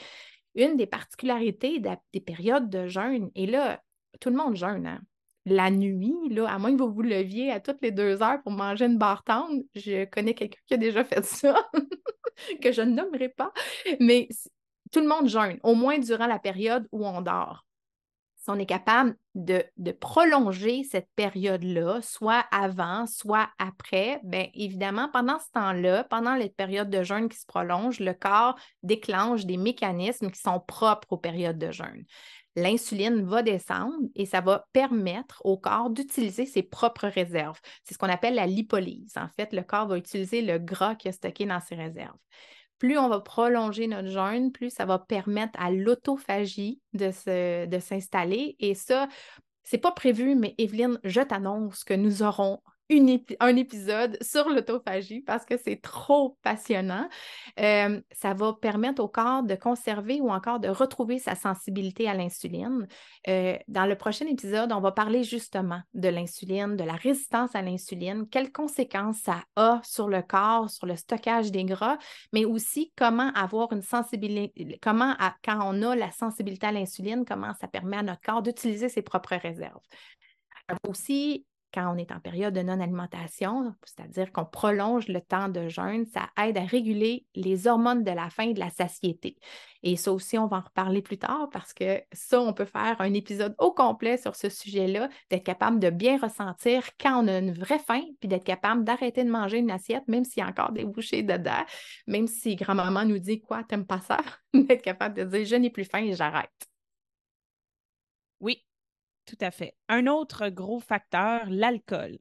Une 0.55 0.77
des 0.77 0.87
particularités 0.87 1.81
des 1.81 2.21
périodes 2.21 2.71
de 2.71 2.87
jeûne, 2.87 3.31
et 3.35 3.47
là, 3.47 3.83
tout 4.21 4.31
le 4.31 4.37
monde 4.37 4.55
jeûne, 4.55 4.87
hein? 4.87 5.01
la 5.45 5.71
nuit, 5.71 6.15
là, 6.31 6.49
à 6.49 6.59
moins 6.59 6.73
que 6.73 6.83
vous 6.83 6.93
vous 6.93 7.03
leviez 7.03 7.51
à 7.51 7.61
toutes 7.61 7.83
les 7.83 7.91
deux 7.91 8.23
heures 8.23 8.43
pour 8.43 8.53
manger 8.53 8.87
une 8.87 8.99
barre 8.99 9.25
tendre, 9.25 9.61
je 9.75 10.05
connais 10.07 10.35
quelqu'un 10.35 10.61
qui 10.67 10.75
a 10.75 10.77
déjà 10.77 11.05
fait 11.05 11.25
ça, 11.25 11.69
que 12.63 12.71
je 12.71 12.83
ne 12.83 12.95
nommerai 12.95 13.29
pas, 13.29 13.53
mais 14.01 14.29
tout 14.93 15.01
le 15.01 15.09
monde 15.09 15.29
jeûne, 15.29 15.59
au 15.65 15.75
moins 15.75 15.99
durant 15.99 16.27
la 16.27 16.39
période 16.39 16.87
où 16.93 17.05
on 17.05 17.21
dort 17.21 17.66
si 18.47 18.51
on 18.53 18.61
est 18.61 18.67
capable 18.67 19.17
de, 19.35 19.65
prolonger 19.99 20.85
cette 20.85 21.09
période-là, 21.17 22.01
soit 22.01 22.45
avant, 22.53 23.05
soit 23.09 23.49
après, 23.59 24.21
bien 24.23 24.47
évidemment, 24.55 25.09
pendant 25.13 25.41
ce 25.41 25.51
temps-là, 25.53 26.05
pendant 26.05 26.37
les 26.37 26.49
périodes 26.49 26.89
de 26.89 27.03
jeûne 27.03 27.29
qui 27.29 27.37
se 27.37 27.45
prolongent, 27.45 27.99
le 27.99 28.15
corps 28.15 28.55
déclenche 28.85 29.47
des 29.47 29.57
mécanismes 29.57 30.31
qui 30.31 30.39
sont 30.39 30.61
propres 30.61 31.09
aux 31.11 31.17
périodes 31.17 31.59
de 31.59 31.73
jeûne. 31.73 32.05
L'insuline 32.55 33.25
va 33.25 33.43
descendre 33.43 33.97
et 34.15 34.27
ça 34.27 34.41
va 34.41 34.69
permettre 34.73 35.43
au 35.45 35.59
corps 35.59 35.91
d'utiliser 35.91 36.47
ses 36.47 36.63
propres 36.63 37.09
réserves. 37.09 37.61
C'est 37.83 37.95
ce 37.95 37.99
qu'on 37.99 38.09
appelle 38.09 38.37
la 38.37 38.47
lipolyse. 38.47 39.15
En 39.17 39.29
fait, 39.29 39.53
le 39.53 39.63
corps 39.63 39.89
va 39.89 39.99
utiliser 39.99 40.41
le 40.41 40.59
gras 40.59 40.95
qui 40.95 41.09
est 41.09 41.13
stocké 41.13 41.47
dans 41.47 41.61
ses 41.61 41.75
réserves 41.75 42.17
plus 42.79 42.99
on 42.99 43.09
va 43.09 43.21
prolonger 43.21 43.87
notre 43.87 44.09
jeûne, 44.09 44.53
plus 44.53 44.71
ça 44.71 44.85
va 44.85 44.99
permettre 44.99 45.59
à 45.61 45.71
l'autophagie 45.71 46.81
de, 46.93 47.11
s'installer. 47.11 48.57
Et 48.59 48.75
ça, 48.75 49.09
c'est 49.63 49.79
pas 49.79 49.93
prévu, 49.93 50.35
mais 50.35 50.55
Evelyne, 50.59 50.99
je 51.05 51.21
t'annonce 51.21 51.85
que 51.85 51.95
nous 51.95 52.23
aurons 52.23 52.61
un 52.89 53.57
épisode 53.57 54.17
sur 54.23 54.49
l'autophagie 54.49 55.21
parce 55.21 55.45
que 55.45 55.57
c'est 55.57 55.81
trop 55.81 56.39
passionnant. 56.43 57.09
Euh, 57.59 58.01
ça 58.13 58.35
va 58.35 58.53
permettre 58.53 59.03
au 59.03 59.09
corps 59.09 59.43
de 59.43 59.57
conserver 59.57 60.21
ou 60.21 60.31
encore 60.31 60.61
de 60.61 60.69
retrouver 60.69 61.19
sa 61.19 61.35
sensibilité 61.35 62.09
à 62.09 62.15
l'insuline. 62.15 62.87
Euh, 63.29 63.57
dans 63.67 63.87
le 63.87 63.97
prochain 63.97 64.27
épisode, 64.27 64.73
on 64.73 64.81
va 64.81 64.93
parler 64.93 65.25
justement 65.25 65.81
de 65.95 66.09
l'insuline, 66.09 66.77
de 66.77 66.85
la 66.85 66.95
résistance 66.95 67.55
à 67.55 67.63
l'insuline, 67.63 68.29
quelles 68.29 68.53
conséquences 68.53 69.19
ça 69.19 69.43
a 69.57 69.81
sur 69.83 70.09
le 70.09 70.23
corps, 70.23 70.71
sur 70.71 70.87
le 70.87 70.97
stockage 70.97 71.51
des 71.51 71.65
gras, 71.65 71.99
mais 72.33 72.45
aussi 72.45 72.93
comment 72.97 73.33
avoir 73.33 73.73
une 73.73 73.83
sensibilité, 73.83 74.79
comment 74.81 75.15
quand 75.45 75.59
on 75.63 75.83
a 75.83 75.97
la 75.97 76.13
sensibilité 76.13 76.69
à 76.69 76.73
l'insuline, 76.73 77.25
comment 77.27 77.53
ça 77.61 77.67
permet 77.67 77.97
à 77.97 78.03
notre 78.03 78.21
corps 78.21 78.43
d'utiliser 78.43 78.89
ses 78.89 79.03
propres 79.03 79.37
réserves. 79.37 79.81
Aussi, 80.89 81.45
quand 81.73 81.93
on 81.93 81.99
est 81.99 82.13
en 82.13 82.21
période 82.21 82.55
de 82.55 82.63
non-alimentation, 82.63 83.75
c'est-à-dire 83.85 84.33
qu'on 84.33 84.45
prolonge 84.45 85.09
le 85.09 85.21
temps 85.21 85.49
de 85.49 85.69
jeûne, 85.69 86.07
ça 86.07 86.29
aide 86.43 86.57
à 86.57 86.65
réguler 86.65 87.27
les 87.35 87.67
hormones 87.67 88.05
de 88.05 88.11
la 88.11 88.31
faim 88.31 88.45
et 88.45 88.55
de 88.55 88.61
la 88.61 88.71
satiété. 88.71 89.37
Et 89.83 89.97
ça 89.97 90.13
aussi, 90.13 90.39
on 90.39 90.47
va 90.47 90.59
en 90.59 90.61
reparler 90.61 91.03
plus 91.03 91.19
tard 91.19 91.49
parce 91.53 91.73
que 91.73 92.03
ça, 92.13 92.41
on 92.41 92.53
peut 92.53 92.65
faire 92.65 92.97
un 93.01 93.13
épisode 93.15 93.55
au 93.59 93.73
complet 93.73 94.17
sur 94.17 94.35
ce 94.35 94.49
sujet-là, 94.49 95.09
d'être 95.31 95.45
capable 95.45 95.79
de 95.79 95.91
bien 95.91 96.19
ressentir 96.19 96.83
quand 96.99 97.25
on 97.25 97.29
a 97.29 97.39
une 97.39 97.53
vraie 97.53 97.79
faim, 97.79 98.03
puis 98.21 98.29
d'être 98.29 98.45
capable 98.45 98.85
d'arrêter 98.85 99.23
de 99.25 99.31
manger 99.31 99.59
une 99.59 99.71
assiette, 99.71 100.09
même 100.09 100.25
s'il 100.25 100.43
y 100.43 100.47
a 100.47 100.49
encore 100.49 100.73
des 100.73 100.85
bouchées 100.85 101.23
dedans, 101.23 101.65
même 102.07 102.27
si 102.27 102.57
grand-maman 102.57 103.05
nous 103.05 103.19
dit 103.19 103.41
quoi, 103.41 103.65
t'aimes 103.65 103.87
pas 103.87 104.01
ça, 104.01 104.19
d'être 104.55 104.83
capable 104.83 105.15
de 105.17 105.25
dire 105.25 105.45
je 105.45 105.57
n'ai 105.57 105.71
plus 105.71 105.85
faim 105.85 106.05
et 106.05 106.15
j'arrête. 106.15 106.51
Oui, 108.41 108.65
tout 109.27 109.39
à 109.41 109.51
fait. 109.51 109.75
Un 109.89 110.07
autre 110.07 110.49
gros 110.49 110.81
facteur, 110.81 111.43
l'alcool. 111.49 112.19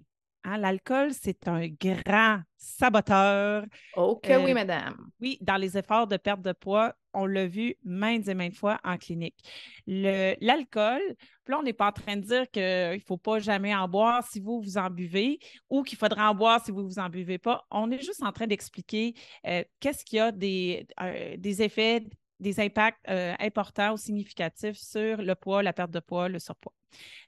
Hein, 0.47 0.57
l'alcool, 0.57 1.11
c'est 1.11 1.47
un 1.47 1.67
grand 1.67 2.41
saboteur. 2.55 3.65
Ok, 3.95 4.25
oui, 4.27 4.51
euh, 4.51 4.53
madame. 4.53 4.95
Oui, 5.19 5.39
dans 5.41 5.55
les 5.55 5.75
efforts 5.75 6.05
de 6.05 6.17
perte 6.17 6.41
de 6.41 6.51
poids, 6.51 6.93
on 7.13 7.25
l'a 7.25 7.47
vu 7.47 7.75
maintes 7.83 8.27
et 8.27 8.35
maintes 8.35 8.55
fois 8.55 8.79
en 8.83 8.97
clinique. 8.97 9.39
L'alcool, 9.87 11.01
là, 11.47 11.57
on 11.57 11.63
n'est 11.63 11.73
pas 11.73 11.87
en 11.87 11.91
train 11.91 12.17
de 12.17 12.21
dire 12.21 12.49
qu'il 12.51 12.61
ne 12.61 12.99
faut 13.07 13.17
pas 13.17 13.39
jamais 13.39 13.73
en 13.73 13.87
boire 13.87 14.23
si 14.27 14.39
vous 14.39 14.61
vous 14.61 14.77
en 14.77 14.91
buvez 14.91 15.39
ou 15.67 15.81
qu'il 15.81 15.97
faudra 15.97 16.29
en 16.29 16.35
boire 16.35 16.63
si 16.63 16.71
vous 16.71 16.83
ne 16.83 16.87
vous 16.87 16.99
en 16.99 17.09
buvez 17.09 17.39
pas. 17.39 17.65
On 17.71 17.89
est 17.89 18.03
juste 18.03 18.21
en 18.21 18.31
train 18.31 18.45
d'expliquer 18.45 19.15
euh, 19.47 19.63
qu'est-ce 19.79 20.05
qu'il 20.05 20.17
y 20.17 20.19
a 20.19 20.31
des, 20.31 20.85
euh, 21.01 21.37
des 21.37 21.63
effets 21.63 22.03
des 22.39 22.59
impacts 22.59 22.99
euh, 23.09 23.33
importants 23.39 23.93
ou 23.93 23.97
significatifs 23.97 24.77
sur 24.77 25.21
le 25.21 25.35
poids, 25.35 25.63
la 25.63 25.73
perte 25.73 25.91
de 25.91 25.99
poids, 25.99 26.29
le 26.29 26.39
surpoids. 26.39 26.73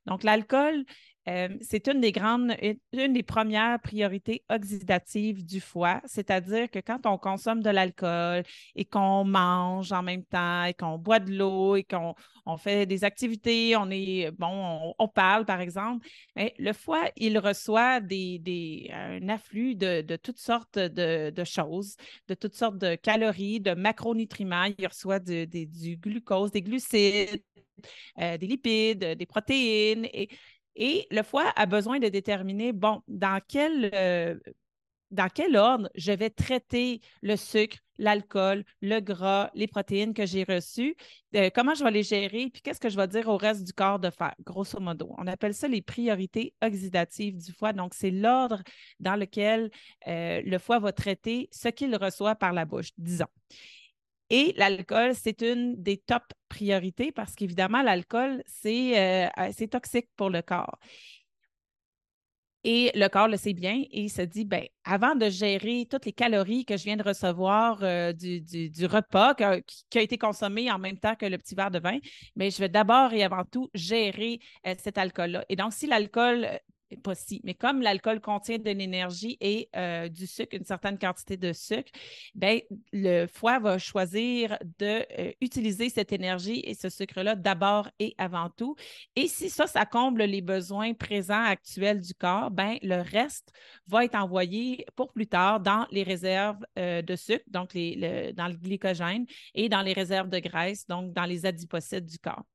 Donc, 0.05 0.23
l'alcool, 0.23 0.85
euh, 1.27 1.49
c'est 1.61 1.87
une 1.87 1.99
des 1.99 2.11
grandes, 2.13 2.55
une 2.93 3.13
des 3.13 3.23
premières 3.23 3.79
priorités 3.81 4.43
oxydatives 4.49 5.45
du 5.45 5.59
foie, 5.59 6.01
c'est-à-dire 6.05 6.71
que 6.71 6.79
quand 6.79 7.05
on 7.05 7.17
consomme 7.17 7.61
de 7.61 7.69
l'alcool 7.69 8.43
et 8.75 8.85
qu'on 8.85 9.25
mange 9.25 9.91
en 9.91 10.03
même 10.03 10.23
temps 10.23 10.63
et 10.63 10.73
qu'on 10.73 10.97
boit 10.97 11.19
de 11.19 11.33
l'eau 11.33 11.75
et 11.75 11.83
qu'on 11.83 12.57
fait 12.57 12.85
des 12.85 13.03
activités, 13.03 13.75
on 13.75 13.89
est 13.91 14.31
bon, 14.31 14.93
on, 14.97 15.07
parle 15.09 15.45
par 15.45 15.59
exemple, 15.59 16.07
mais 16.35 16.53
le 16.59 16.71
foie 16.71 17.09
il 17.17 17.37
reçoit 17.39 17.99
des, 17.99 18.89
un 18.93 19.27
afflux 19.27 19.75
de, 19.75 20.15
toutes 20.15 20.39
sortes 20.39 20.79
de, 20.79 21.43
choses, 21.43 21.95
de 22.29 22.35
toutes 22.35 22.55
sortes 22.55 22.77
de 22.77 22.95
calories, 22.95 23.59
de 23.59 23.73
macronutriments. 23.73 24.67
Il 24.77 24.87
reçoit 24.87 25.19
du 25.19 25.97
glucose, 25.97 26.51
des 26.51 26.61
glucides, 26.61 27.41
euh, 28.19 28.37
des 28.37 28.47
lipides, 28.47 29.05
des 29.17 29.25
protéines 29.25 30.05
et 30.05 30.29
et 30.77 31.07
le 31.11 31.23
foie 31.23 31.51
a 31.55 31.65
besoin 31.65 31.99
de 31.99 32.07
déterminer, 32.07 32.71
bon, 32.71 33.01
dans 33.07 33.41
quel, 33.47 33.89
euh, 33.93 34.37
dans 35.11 35.27
quel 35.27 35.55
ordre 35.57 35.89
je 35.95 36.11
vais 36.11 36.29
traiter 36.29 37.01
le 37.21 37.35
sucre, 37.35 37.77
l'alcool, 37.97 38.63
le 38.81 38.99
gras, 38.99 39.49
les 39.55 39.65
protéines 39.65 40.13
que 40.13 40.27
j'ai 40.27 40.43
reçues, 40.43 40.95
euh, 41.35 41.49
comment 41.53 41.73
je 41.73 41.83
vais 41.83 41.89
les 41.89 42.03
gérer, 42.03 42.49
puis 42.53 42.61
qu'est-ce 42.61 42.79
que 42.79 42.89
je 42.89 42.95
vais 42.95 43.07
dire 43.07 43.27
au 43.27 43.37
reste 43.37 43.63
du 43.63 43.73
corps 43.73 43.99
de 43.99 44.11
faire, 44.11 44.35
grosso 44.45 44.79
modo. 44.79 45.15
On 45.17 45.25
appelle 45.25 45.55
ça 45.55 45.67
les 45.67 45.81
priorités 45.81 46.53
oxydatives 46.61 47.37
du 47.37 47.51
foie. 47.51 47.73
Donc, 47.73 47.95
c'est 47.95 48.11
l'ordre 48.11 48.61
dans 48.99 49.15
lequel 49.15 49.71
euh, 50.07 50.41
le 50.45 50.57
foie 50.59 50.77
va 50.77 50.91
traiter 50.91 51.49
ce 51.51 51.69
qu'il 51.69 51.95
reçoit 51.95 52.35
par 52.35 52.53
la 52.53 52.65
bouche, 52.65 52.91
disons. 52.97 53.25
Et 54.29 54.53
l'alcool, 54.57 55.13
c'est 55.15 55.41
une 55.41 55.81
des 55.81 55.97
top 55.97 56.23
priorités 56.49 57.11
parce 57.11 57.33
qu'évidemment, 57.35 57.81
l'alcool, 57.81 58.43
c'est 58.45 59.27
euh, 59.27 59.29
euh, 59.39 59.67
toxique 59.67 60.09
pour 60.15 60.29
le 60.29 60.41
corps. 60.41 60.77
Et 62.63 62.91
le 62.95 63.07
corps 63.07 63.29
le 63.29 63.37
sait 63.37 63.53
bien 63.53 63.83
et 63.91 64.01
il 64.01 64.09
se 64.09 64.21
dit, 64.21 64.43
ben, 64.43 64.65
avant 64.83 65.15
de 65.15 65.29
gérer 65.29 65.87
toutes 65.89 66.05
les 66.05 66.11
calories 66.11 66.65
que 66.65 66.75
je 66.75 66.83
viens 66.83 66.97
de 66.97 67.03
recevoir 67.03 67.79
euh, 67.81 68.11
du, 68.11 68.85
repas 68.85 69.35
qui, 69.89 69.97
a 69.97 70.01
été 70.01 70.17
consommé 70.17 70.69
en 70.69 70.77
même 70.77 70.99
temps 70.99 71.15
que 71.15 71.25
le 71.25 71.37
petit 71.37 71.55
verre 71.55 71.71
de 71.71 71.79
vin, 71.79 71.99
mais 72.35 72.51
je 72.51 72.57
vais 72.59 72.67
d'abord 72.67 73.13
et 73.13 73.23
avant 73.23 73.45
tout 73.45 73.69
gérer 73.73 74.39
cet 74.79 74.97
alcool-là. 74.97 75.45
Et 75.47 75.55
donc, 75.55 75.71
si 75.71 75.87
l'alcool 75.87 76.59
pas 76.95 77.15
si, 77.15 77.41
mais 77.43 77.53
comme 77.53 77.81
l'alcool 77.81 78.21
contient 78.21 78.57
de 78.57 78.71
l'énergie 78.71 79.37
et 79.41 79.69
euh, 79.75 80.07
du 80.07 80.25
sucre, 80.25 80.55
une 80.55 80.63
certaine 80.63 80.97
quantité 80.97 81.35
de 81.35 81.51
sucre, 81.51 81.91
bien, 82.33 82.59
le 82.93 83.27
foie 83.27 83.59
va 83.59 83.77
choisir 83.77 84.57
d'utiliser 84.79 85.85
euh, 85.87 85.91
cette 85.93 86.13
énergie 86.13 86.61
et 86.63 86.73
ce 86.73 86.89
sucre-là 86.89 87.35
d'abord 87.35 87.89
et 87.99 88.15
avant 88.17 88.49
tout. 88.49 88.75
Et 89.15 89.27
si 89.27 89.49
ça, 89.49 89.67
ça 89.67 89.85
comble 89.85 90.23
les 90.23 90.41
besoins 90.41 90.93
présents 90.93 91.43
actuels 91.43 91.99
du 91.99 92.13
corps, 92.13 92.51
bien, 92.51 92.77
le 92.81 93.01
reste 93.01 93.51
va 93.87 94.05
être 94.05 94.15
envoyé 94.15 94.85
pour 94.95 95.11
plus 95.11 95.27
tard 95.27 95.59
dans 95.59 95.85
les 95.91 96.03
réserves 96.03 96.63
euh, 96.79 97.01
de 97.01 97.15
sucre, 97.15 97.45
donc 97.47 97.73
les, 97.73 98.31
dans 98.33 98.47
le 98.47 98.55
glycogène, 98.55 99.25
et 99.53 99.67
dans 99.67 99.81
les 99.81 99.93
réserves 99.93 100.29
de 100.29 100.39
graisse, 100.39 100.87
donc 100.87 101.13
dans 101.13 101.25
les 101.25 101.45
adipocytes 101.45 102.05
du 102.05 102.17
corps. 102.17 102.45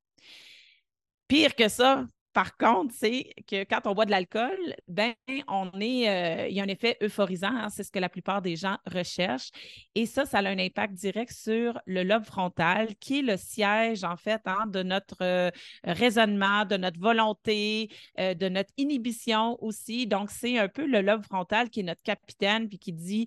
Pire 1.29 1.55
que 1.55 1.69
ça, 1.69 2.07
par 2.33 2.57
contre, 2.57 2.95
c'est 2.97 3.35
que 3.49 3.65
quand 3.65 3.87
on 3.87 3.95
boit 3.95 4.07
de 4.07 4.11
l'alcool, 4.11 4.75
ben, 4.89 5.13
on 5.49 5.71
est, 5.81 6.09
euh, 6.09 6.49
il 6.49 6.55
y 6.55 6.61
a 6.61 6.65
un 6.65 6.69
effet 6.69 6.97
euphorisant, 7.03 7.55
hein, 7.55 7.69
c'est 7.69 7.83
ce 7.85 7.91
que 7.91 7.99
la 7.99 8.09
plupart 8.09 8.43
des 8.43 8.57
gens 8.57 8.79
recherchent. 8.87 9.51
Et 9.95 10.07
ça, 10.07 10.25
ça 10.25 10.39
a 10.39 10.49
un 10.49 10.59
impact 10.59 10.95
direct 10.95 11.33
sur 11.33 11.81
le 11.87 12.03
lobe 12.03 12.25
frontal, 12.25 12.95
qui 12.97 13.19
est 13.19 13.23
le 13.23 13.37
siège, 13.37 14.05
en 14.05 14.17
fait, 14.17 14.41
hein, 14.47 14.67
de 14.67 14.83
notre 14.83 15.23
euh, 15.23 15.51
raisonnement, 15.85 16.65
de 16.65 16.77
notre 16.77 16.99
volonté, 17.01 17.91
euh, 18.19 18.35
de 18.35 18.49
notre 18.49 18.71
inhibition 18.77 19.63
aussi. 19.63 20.07
Donc, 20.07 20.31
c'est 20.31 20.59
un 20.59 20.69
peu 20.69 20.87
le 20.87 21.03
lobe 21.03 21.25
frontal 21.25 21.71
qui 21.71 21.81
est 21.81 21.85
notre 21.85 22.03
capitaine, 22.03 22.69
puis 22.69 22.79
qui 22.79 22.93
dit 22.93 23.27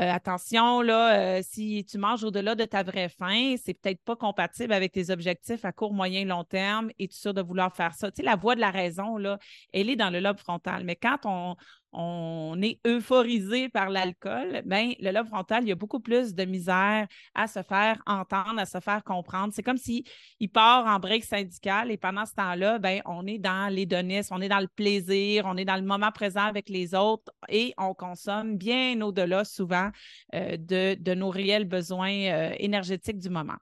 euh, 0.00 0.10
attention, 0.10 0.80
là, 0.80 1.38
euh, 1.38 1.42
si 1.42 1.84
tu 1.84 1.98
manges 1.98 2.24
au-delà 2.24 2.54
de 2.54 2.64
ta 2.64 2.82
vraie 2.82 3.10
faim, 3.10 3.56
c'est 3.62 3.74
peut-être 3.74 4.02
pas 4.02 4.16
compatible 4.16 4.72
avec 4.72 4.92
tes 4.92 5.10
objectifs 5.10 5.66
à 5.66 5.72
court, 5.72 5.92
moyen, 5.92 6.24
long 6.24 6.44
terme. 6.44 6.90
et 6.98 7.08
tu 7.08 7.16
sûr 7.16 7.34
de 7.34 7.42
vouloir 7.42 7.74
faire 7.76 7.94
ça? 7.94 8.10
Tu 8.10 8.16
sais, 8.16 8.22
la 8.22 8.36
voix 8.36 8.54
de 8.54 8.60
la 8.60 8.70
raison, 8.70 9.18
là, 9.18 9.38
elle 9.72 9.90
est 9.90 9.96
dans 9.96 10.08
le 10.08 10.20
lobe 10.20 10.38
frontal. 10.38 10.84
Mais 10.84 10.96
quand 10.96 11.18
on, 11.26 11.56
on 11.92 12.58
est 12.62 12.80
euphorisé 12.86 13.68
par 13.68 13.90
l'alcool, 13.90 14.62
ben, 14.64 14.92
le 14.98 15.10
lobe 15.10 15.26
frontal, 15.26 15.64
il 15.64 15.68
y 15.68 15.72
a 15.72 15.76
beaucoup 15.76 16.00
plus 16.00 16.34
de 16.34 16.44
misère 16.44 17.06
à 17.34 17.46
se 17.46 17.62
faire 17.62 18.00
entendre, 18.06 18.58
à 18.58 18.64
se 18.64 18.80
faire 18.80 19.04
comprendre. 19.04 19.52
C'est 19.54 19.62
comme 19.62 19.76
s'il 19.76 20.04
il 20.40 20.48
part 20.48 20.86
en 20.86 20.98
break 20.98 21.24
syndical 21.24 21.90
et 21.90 21.98
pendant 21.98 22.24
ce 22.24 22.34
temps-là, 22.34 22.78
ben, 22.78 23.02
on 23.04 23.26
est 23.26 23.38
dans 23.38 23.72
l'hédonisme, 23.72 24.34
on 24.34 24.40
est 24.40 24.48
dans 24.48 24.60
le 24.60 24.68
plaisir, 24.68 25.44
on 25.46 25.56
est 25.56 25.66
dans 25.66 25.76
le 25.76 25.82
moment 25.82 26.10
présent 26.12 26.44
avec 26.44 26.68
les 26.68 26.94
autres 26.94 27.30
et 27.48 27.74
on 27.76 27.92
consomme 27.94 28.56
bien 28.56 29.00
au-delà 29.02 29.44
souvent 29.44 29.90
euh, 30.34 30.56
de, 30.58 31.14
nos 31.14 31.30
réels 31.30 31.66
besoins 31.66 32.12
euh, 32.12 32.54
énergétiques 32.58 33.18
du 33.18 33.28
moment. 33.28 33.58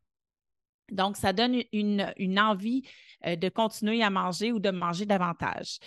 Donc, 0.91 1.17
ça 1.17 1.33
donne 1.33 1.63
une, 1.73 2.39
envie 2.39 2.83
euh, 3.27 3.37
de 3.37 3.49
continuer 3.49 4.03
à 4.03 4.11
manger 4.11 4.53
ou 4.53 4.59
de 4.59 4.71
manger 4.71 5.07
davantage. 5.07 5.79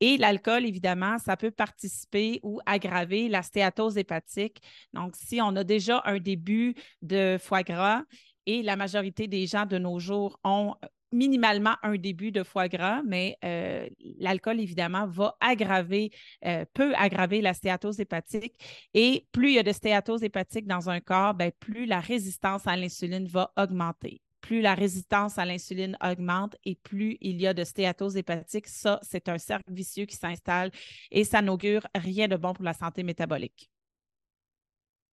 Et 0.00 0.16
l'alcool, 0.16 0.64
évidemment, 0.64 1.18
ça 1.18 1.36
peut 1.36 1.50
participer 1.50 2.40
ou 2.42 2.60
aggraver 2.66 3.28
la 3.28 3.42
stéatose 3.42 3.98
hépatique. 3.98 4.60
Donc, 4.92 5.16
si 5.16 5.40
on 5.40 5.54
a 5.56 5.64
déjà 5.64 6.02
un 6.04 6.18
début 6.18 6.74
de 7.02 7.36
foie 7.40 7.62
gras 7.62 8.02
et 8.46 8.62
la 8.62 8.76
majorité 8.76 9.28
des 9.28 9.46
gens 9.46 9.66
de 9.66 9.78
nos 9.78 9.98
jours 9.98 10.38
ont 10.44 10.74
minimalement 11.12 11.74
un 11.82 11.96
début 11.96 12.32
de 12.32 12.42
foie 12.42 12.68
gras, 12.68 13.02
mais 13.02 13.36
euh, 13.44 13.88
l'alcool, 14.18 14.60
évidemment, 14.60 15.06
va 15.06 15.36
aggraver, 15.40 16.10
euh, 16.44 16.64
peut 16.74 16.94
aggraver 16.96 17.40
la 17.40 17.54
stéatose 17.54 18.00
hépatique. 18.00 18.54
Et 18.94 19.26
plus 19.32 19.50
il 19.50 19.54
y 19.54 19.58
a 19.58 19.62
de 19.62 19.72
stéatose 19.72 20.22
hépatique 20.22 20.66
dans 20.66 20.90
un 20.90 21.00
corps, 21.00 21.34
ben, 21.34 21.50
plus 21.60 21.86
la 21.86 22.00
résistance 22.00 22.66
à 22.66 22.76
l'insuline 22.76 23.26
va 23.26 23.52
augmenter 23.56 24.20
plus 24.48 24.62
la 24.62 24.74
résistance 24.74 25.36
à 25.36 25.44
l'insuline 25.44 25.94
augmente 26.02 26.56
et 26.64 26.74
plus 26.74 27.18
il 27.20 27.38
y 27.38 27.46
a 27.46 27.52
de 27.52 27.64
stéatose 27.64 28.16
hépatique. 28.16 28.66
Ça, 28.66 28.98
c'est 29.02 29.28
un 29.28 29.36
cercle 29.36 29.70
vicieux 29.70 30.06
qui 30.06 30.16
s'installe 30.16 30.70
et 31.10 31.24
ça 31.24 31.42
n'augure 31.42 31.86
rien 31.94 32.28
de 32.28 32.36
bon 32.36 32.54
pour 32.54 32.64
la 32.64 32.72
santé 32.72 33.02
métabolique. 33.02 33.70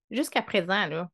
Jusqu'à 0.10 0.42
présent, 0.42 0.88
là, 0.88 1.10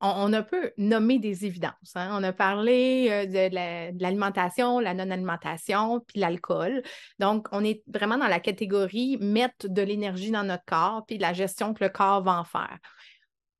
on, 0.00 0.32
a 0.32 0.42
peu 0.42 0.72
nommé 0.78 1.20
des 1.20 1.46
évidences. 1.46 1.94
Hein. 1.94 2.10
On 2.12 2.24
a 2.24 2.32
parlé 2.32 3.06
euh, 3.08 3.26
de 3.26 4.02
l'alimentation, 4.02 4.80
la, 4.80 4.92
non-alimentation, 4.92 6.00
puis 6.00 6.18
l'alcool. 6.18 6.82
Donc, 7.20 7.46
on 7.52 7.62
est 7.62 7.84
vraiment 7.86 8.18
dans 8.18 8.26
la 8.26 8.40
catégorie 8.40 9.16
mettre 9.20 9.68
de 9.68 9.82
l'énergie 9.82 10.32
dans 10.32 10.42
notre 10.42 10.64
corps, 10.64 11.04
puis 11.06 11.18
la 11.18 11.34
gestion 11.34 11.72
que 11.72 11.84
le 11.84 11.90
corps 11.90 12.24
va 12.24 12.40
en 12.40 12.44
faire. 12.44 12.78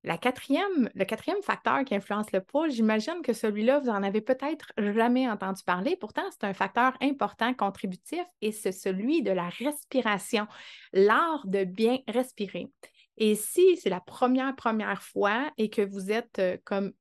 Le 0.03 0.17
quatrième 0.17 1.43
facteur 1.43 1.85
qui 1.85 1.95
influence 1.95 2.33
le 2.33 2.41
poids, 2.41 2.69
j'imagine 2.69 3.21
que 3.23 3.35
celui-là, 3.35 3.81
vous 3.81 3.89
n'en 3.89 4.03
avez 4.03 4.23
peut-être 4.23 4.73
jamais 4.79 5.29
entendu 5.29 5.63
parler. 5.63 5.97
Pourtant, 5.97 6.23
c'est 6.31 6.45
un 6.45 6.55
facteur 6.55 6.97
important 7.03 7.53
contributif 7.53 8.25
et 8.41 8.51
c'est 8.51 8.73
celui 8.73 9.23
de 9.23 9.31
la 9.31 9.51
respiration, 9.51 10.47
l'art 10.95 11.47
de 11.47 11.65
bien 11.65 11.99
respirer. 12.09 12.71
Et 13.19 13.35
si 13.35 13.77
c'est 13.77 13.91
la 13.91 14.01
première, 14.01 14.57
première 14.57 15.03
fois 15.03 15.51
et 15.59 15.69
que 15.69 15.83
vous 15.83 16.11
êtes 16.11 16.39
euh, 16.39 16.57
comme, 16.65 16.93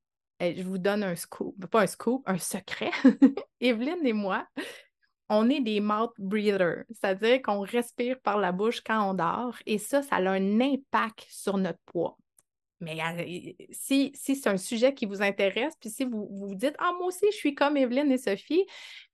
eh, 0.41 0.53
je 0.57 0.63
vous 0.63 0.77
donne 0.77 1.03
un 1.03 1.15
scoop, 1.15 1.55
pas 1.67 1.83
un 1.83 1.87
scoop, 1.87 2.23
un 2.25 2.37
secret, 2.37 2.91
Evelyne 3.61 4.05
et 4.05 4.11
moi, 4.11 4.45
on 5.29 5.49
est 5.49 5.61
des 5.61 5.79
mouth 5.79 6.11
breathers, 6.17 6.83
c'est-à-dire 6.89 7.41
qu'on 7.41 7.61
respire 7.61 8.19
par 8.19 8.37
la 8.37 8.51
bouche 8.51 8.81
quand 8.81 9.09
on 9.09 9.13
dort 9.13 9.55
et 9.65 9.77
ça, 9.77 10.01
ça 10.01 10.17
a 10.17 10.29
un 10.29 10.59
impact 10.59 11.25
sur 11.29 11.57
notre 11.57 11.79
poids. 11.85 12.17
Mais 12.81 12.99
euh, 13.01 13.51
si, 13.71 14.11
c'est 14.15 14.47
un 14.47 14.57
sujet 14.57 14.93
qui 14.93 15.05
vous 15.05 15.21
intéresse, 15.21 15.73
puis 15.79 15.89
si 15.89 16.05
vous 16.05 16.27
vous 16.31 16.55
dites 16.55 16.75
Ah, 16.79 16.93
moi 16.97 17.07
aussi, 17.07 17.25
je 17.31 17.35
suis 17.35 17.55
comme 17.55 17.77
Evelyne 17.77 18.11
et 18.11 18.17
Sophie, 18.17 18.65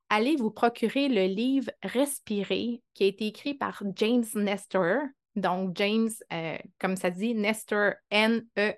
allez 0.09 0.35
vous 0.35 0.51
procurer 0.51 1.07
le 1.07 1.25
livre 1.25 1.71
Respirer, 1.83 2.81
qui 2.93 3.03
a 3.03 3.07
été 3.07 3.25
écrit 3.27 3.53
par 3.53 3.81
James 3.95 4.25
Nestor. 4.35 5.03
Donc, 5.35 5.75
James, 5.75 6.11
euh, 6.31 6.57
comme 6.79 6.95
ça 6.95 7.09
dit, 7.09 7.33
Nestor, 7.33 7.93
N-E-S-T-O-R. 8.09 8.71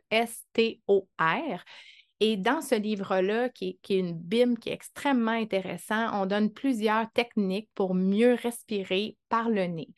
Et 2.20 2.36
dans 2.36 2.62
ce 2.62 2.76
livre-là, 2.76 3.50
qui, 3.50 3.80
est 3.90 3.94
une 3.94 4.14
BIM 4.14 4.56
qui 4.56 4.70
est 4.70 4.74
extrêmement 4.74 5.32
intéressant, 5.32 6.20
on 6.20 6.26
donne 6.26 6.52
plusieurs 6.52 7.12
techniques 7.12 7.70
pour 7.76 7.94
mieux 7.94 8.34
respirer 8.34 9.16
par 9.30 9.50
le 9.50 9.66
nez. 9.66 9.90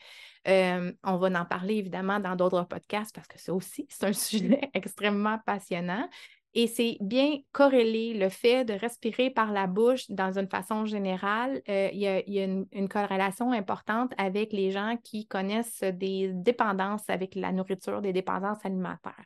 Euh, 0.47 0.91
on 1.03 1.17
va 1.17 1.27
en 1.39 1.45
parler 1.45 1.75
évidemment 1.75 2.19
dans 2.19 2.35
d'autres 2.35 2.63
podcasts 2.63 3.15
parce 3.15 3.27
que 3.27 3.39
ça 3.39 3.53
aussi, 3.53 3.85
c'est 3.89 4.05
un 4.05 4.13
sujet 4.13 4.69
extrêmement 4.73 5.39
passionnant. 5.45 6.07
Et 6.55 6.65
c'est 6.65 6.97
bien 6.99 7.37
corrélé 7.51 8.15
le 8.15 8.27
fait 8.29 8.65
de 8.65 8.73
respirer 8.73 9.29
par 9.29 9.51
la 9.51 9.67
bouche 9.67 10.09
dans 10.09 10.37
une 10.37 10.49
façon 10.49 10.85
générale. 10.85 11.61
Euh, 11.69 11.89
il 11.93 11.99
y 11.99 12.07
a, 12.07 12.43
une, 12.43 12.89
corrélation 12.89 13.51
importante 13.51 14.13
avec 14.17 14.51
les 14.51 14.71
gens 14.71 14.97
qui 15.03 15.27
connaissent 15.27 15.83
des 15.83 16.31
dépendances 16.33 17.07
avec 17.07 17.35
la 17.35 17.51
nourriture, 17.51 18.01
des 18.01 18.13
dépendances 18.13 18.65
alimentaires. 18.65 19.25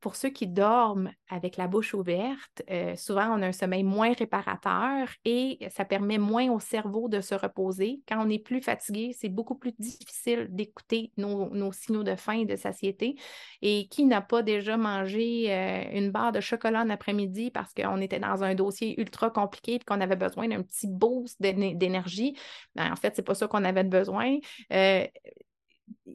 Pour 0.00 0.16
ceux 0.16 0.28
qui 0.28 0.46
dorment 0.46 1.10
avec 1.30 1.56
la 1.56 1.66
bouche 1.66 1.94
ouverte, 1.94 2.62
souvent 2.96 3.38
on 3.38 3.42
a 3.42 3.46
un 3.46 3.52
sommeil 3.52 3.82
moins 3.82 4.12
réparateur 4.12 5.08
et 5.24 5.58
ça 5.70 5.84
permet 5.84 6.18
moins 6.18 6.50
au 6.50 6.60
cerveau 6.60 7.08
de 7.08 7.20
se 7.20 7.34
reposer. 7.34 8.02
Quand 8.06 8.24
on 8.24 8.28
est 8.28 8.38
plus 8.38 8.60
fatigué, 8.60 9.16
c'est 9.18 9.30
beaucoup 9.30 9.54
plus 9.54 9.72
difficile 9.78 10.48
d'écouter 10.50 11.12
nos, 11.16 11.72
signaux 11.72 12.02
de 12.02 12.14
faim 12.14 12.40
et 12.40 12.44
de 12.44 12.56
satiété. 12.56 13.16
Et 13.62 13.88
qui 13.88 14.04
n'a 14.04 14.20
pas 14.20 14.42
déjà 14.42 14.76
mangé 14.76 15.50
une 15.92 16.10
barre 16.10 16.32
de 16.32 16.40
chocolat 16.40 16.82
en 16.82 16.90
après-midi 16.90 17.50
parce 17.50 17.72
qu'on 17.72 18.00
était 18.00 18.20
dans 18.20 18.44
un 18.44 18.54
dossier 18.54 19.00
ultra 19.00 19.30
compliqué 19.30 19.74
et 19.74 19.78
qu'on 19.78 20.00
avait 20.00 20.16
besoin 20.16 20.48
d'un 20.48 20.62
petit 20.62 20.88
boost 20.88 21.40
d'énergie? 21.40 22.36
Ben, 22.74 22.92
en 22.92 22.96
fait, 22.96 23.16
c'est 23.16 23.22
pas 23.22 23.34
ça 23.34 23.48
qu'on 23.48 23.64
avait 23.64 23.84
besoin 23.84 24.36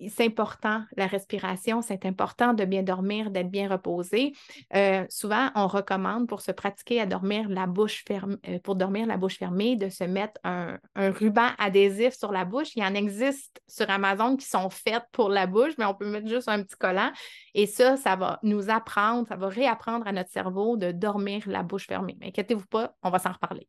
c'est 0.09 0.25
important, 0.25 0.83
la 0.97 1.07
respiration, 1.07 1.81
c'est 1.81 2.05
important 2.05 2.53
de 2.53 2.65
bien 2.65 2.83
dormir, 2.83 3.31
d'être 3.31 3.49
bien 3.49 3.69
reposé. 3.69 4.33
Euh, 4.75 5.05
souvent, 5.09 5.49
on 5.55 5.67
recommande 5.67 6.27
pour 6.27 6.41
se 6.41 6.51
pratiquer 6.51 6.99
à 6.99 7.05
dormir 7.05 7.47
la 7.49 7.67
bouche 7.67 8.03
fermée, 8.05 8.35
euh, 8.47 8.59
pour 8.59 8.75
dormir 8.75 9.07
la 9.07 9.17
bouche 9.17 9.37
fermée, 9.37 9.75
de 9.75 9.89
se 9.89 10.03
mettre 10.03 10.39
un, 10.43 10.77
ruban 10.95 11.49
adhésif 11.57 12.17
sur 12.17 12.31
la 12.31 12.45
bouche. 12.45 12.75
Il 12.75 12.83
y 12.83 12.85
en 12.85 12.95
existe 12.95 13.61
sur 13.67 13.89
Amazon 13.89 14.35
qui 14.35 14.45
sont 14.45 14.69
faites 14.69 15.05
pour 15.11 15.29
la 15.29 15.47
bouche, 15.47 15.73
mais 15.77 15.85
on 15.85 15.93
peut 15.93 16.09
mettre 16.09 16.27
juste 16.27 16.49
un 16.49 16.63
petit 16.63 16.75
collant. 16.75 17.11
Et 17.53 17.65
ça, 17.65 17.97
ça 17.97 18.15
va 18.15 18.39
nous 18.43 18.69
apprendre, 18.69 19.27
ça 19.27 19.35
va 19.35 19.47
réapprendre 19.47 20.07
à 20.07 20.11
notre 20.11 20.31
cerveau 20.31 20.77
de 20.77 20.91
dormir 20.91 21.43
la 21.47 21.63
bouche 21.63 21.87
fermée. 21.87 22.17
Mais 22.19 22.27
inquiétez-vous 22.27 22.67
pas, 22.67 22.95
on 23.03 23.09
va 23.09 23.19
s'en 23.19 23.31
reparler. 23.31 23.67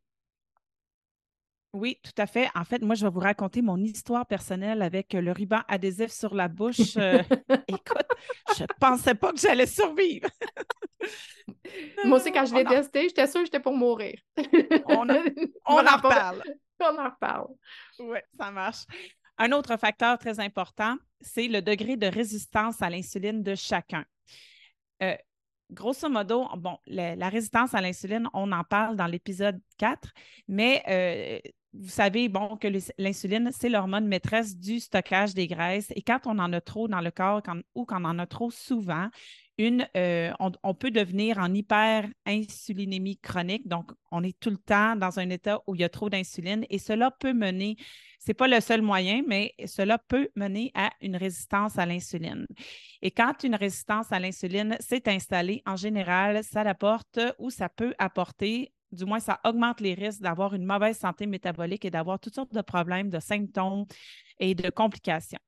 Oui, 1.73 1.99
tout 2.03 2.19
à 2.19 2.25
fait. 2.25 2.49
En 2.55 2.65
fait, 2.65 2.81
moi, 2.81 2.95
je 2.95 3.05
vais 3.05 3.11
vous 3.11 3.19
raconter 3.19 3.61
mon 3.61 3.77
histoire 3.77 4.25
personnelle 4.25 4.81
avec 4.81 5.13
le 5.13 5.31
ruban 5.31 5.61
adhésif 5.67 6.11
sur 6.11 6.33
la 6.33 6.47
bouche. 6.47 6.97
Euh, 6.97 7.21
écoute, 7.67 8.07
je 8.57 8.63
ne 8.63 8.79
pensais 8.79 9.13
pas 9.13 9.31
que 9.31 9.39
j'allais 9.39 9.67
survivre. 9.67 10.29
moi 12.05 12.17
aussi, 12.17 12.31
quand 12.31 12.45
je 12.45 12.55
l'ai 12.55 12.65
testé, 12.65 13.03
j'étais 13.03 13.27
sûre 13.27 13.41
que 13.41 13.45
j'étais 13.45 13.59
pour 13.59 13.75
mourir. 13.75 14.19
on, 14.87 15.09
en 15.67 15.97
reparle. 15.97 16.43
On 16.79 16.97
en 16.97 17.09
reparle. 17.09 17.47
Oui, 17.99 18.17
ça 18.39 18.49
marche. 18.49 18.85
Un 19.37 19.51
autre 19.51 19.77
facteur 19.77 20.17
très 20.17 20.39
important, 20.39 20.95
c'est 21.21 21.47
le 21.47 21.61
degré 21.61 21.97
de 21.97 22.07
résistance 22.07 22.81
à 22.81 22.89
l'insuline 22.89 23.43
de 23.43 23.53
chacun. 23.53 24.05
Euh, 25.03 25.15
grosso 25.71 26.09
modo, 26.09 26.47
bon, 26.57 26.77
la, 26.87 27.29
résistance 27.29 27.73
à 27.73 27.81
l'insuline, 27.81 28.27
on 28.33 28.51
en 28.51 28.63
parle 28.63 28.95
dans 28.95 29.05
l'épisode 29.05 29.61
4, 29.77 30.09
mais 30.47 30.83
euh, 30.89 31.51
vous 31.73 31.89
savez, 31.89 32.29
bon, 32.29 32.57
que 32.57 32.67
l'insuline, 32.97 33.51
c'est 33.53 33.69
l'hormone 33.69 34.07
maîtresse 34.07 34.57
du 34.57 34.79
stockage 34.79 35.33
des 35.33 35.47
graisses. 35.47 35.91
Et 35.95 36.01
quand 36.01 36.21
on 36.25 36.39
en 36.39 36.51
a 36.51 36.61
trop 36.61 36.87
dans 36.87 37.01
le 37.01 37.11
corps 37.11 37.41
ou 37.75 37.85
quand 37.85 38.01
on 38.01 38.05
en 38.05 38.19
a 38.19 38.25
trop 38.25 38.49
souvent, 38.49 39.09
une, 39.59 39.87
euh, 39.97 40.31
on, 40.39 40.73
peut 40.73 40.89
devenir 40.89 41.37
en 41.37 41.53
hyperinsulinémie 41.53 43.17
chronique. 43.17 43.67
Donc, 43.67 43.91
on 44.09 44.23
est 44.23 44.39
tout 44.39 44.49
le 44.49 44.57
temps 44.57 44.95
dans 44.95 45.19
un 45.19 45.29
état 45.29 45.61
où 45.67 45.75
il 45.75 45.81
y 45.81 45.83
a 45.83 45.89
trop 45.89 46.09
d'insuline 46.09 46.65
et 46.69 46.79
cela 46.79 47.11
peut 47.11 47.33
mener, 47.33 47.75
ce 48.19 48.29
n'est 48.29 48.35
pas 48.35 48.47
le 48.47 48.61
seul 48.61 48.81
moyen, 48.81 49.21
mais 49.27 49.53
cela 49.65 49.97
peut 49.97 50.29
mener 50.37 50.71
à 50.75 50.91
une 51.01 51.17
résistance 51.17 51.77
à 51.77 51.85
l'insuline. 51.85 52.47
Et 53.01 53.11
quand 53.11 53.43
une 53.43 53.55
résistance 53.55 54.11
à 54.13 54.19
l'insuline 54.19 54.77
s'est 54.79 55.09
installée, 55.09 55.61
en 55.65 55.75
général, 55.75 56.41
ça 56.43 56.61
apporte 56.61 57.19
ou 57.37 57.49
ça 57.49 57.67
peut 57.67 57.93
apporter 57.99 58.71
du 58.91 59.05
moins, 59.05 59.19
ça 59.19 59.39
augmente 59.43 59.81
les 59.81 59.93
risques 59.93 60.21
d'avoir 60.21 60.53
une 60.53 60.65
mauvaise 60.65 60.97
santé 60.97 61.25
métabolique 61.25 61.85
et 61.85 61.91
d'avoir 61.91 62.19
toutes 62.19 62.35
sortes 62.35 62.53
de 62.53 62.61
problèmes, 62.61 63.09
de 63.09 63.19
symptômes 63.19 63.85
et 64.39 64.55
de 64.55 64.69
complications. 64.69 65.39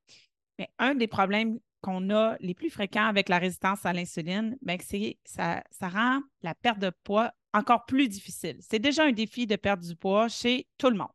Mais 0.59 0.69
un 0.79 0.95
des 0.95 1.07
problèmes 1.07 1.59
qu'on 1.81 2.09
a 2.11 2.37
les 2.39 2.53
plus 2.53 2.69
fréquents 2.69 3.07
avec 3.07 3.29
la 3.29 3.39
résistance 3.39 3.85
à 3.85 3.93
l'insuline, 3.93 4.57
ben, 4.61 4.77
c'est 4.79 5.17
ça, 5.25 5.63
ça 5.71 5.89
rend 5.89 6.21
la 6.43 6.53
perte 6.53 6.79
de 6.79 6.91
poids 7.03 7.31
encore 7.53 7.85
plus 7.85 8.07
difficile. 8.07 8.57
C'est 8.61 8.79
déjà 8.79 9.03
un 9.03 9.11
défi 9.11 9.47
de 9.47 9.55
perdre 9.55 9.83
du 9.83 9.95
poids 9.95 10.27
chez 10.27 10.67
tout 10.77 10.89
le 10.89 10.97
monde. 10.97 11.11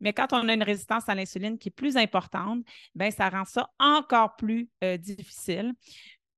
Mais 0.00 0.12
quand 0.12 0.32
on 0.32 0.48
a 0.48 0.54
une 0.54 0.62
résistance 0.62 1.08
à 1.08 1.14
l'insuline 1.14 1.56
qui 1.56 1.68
est 1.68 1.72
plus 1.72 1.96
importante, 1.96 2.64
ben, 2.94 3.10
ça 3.10 3.28
rend 3.28 3.44
ça 3.44 3.70
encore 3.78 4.36
plus 4.36 4.68
euh, 4.82 4.96
difficile. 4.96 5.72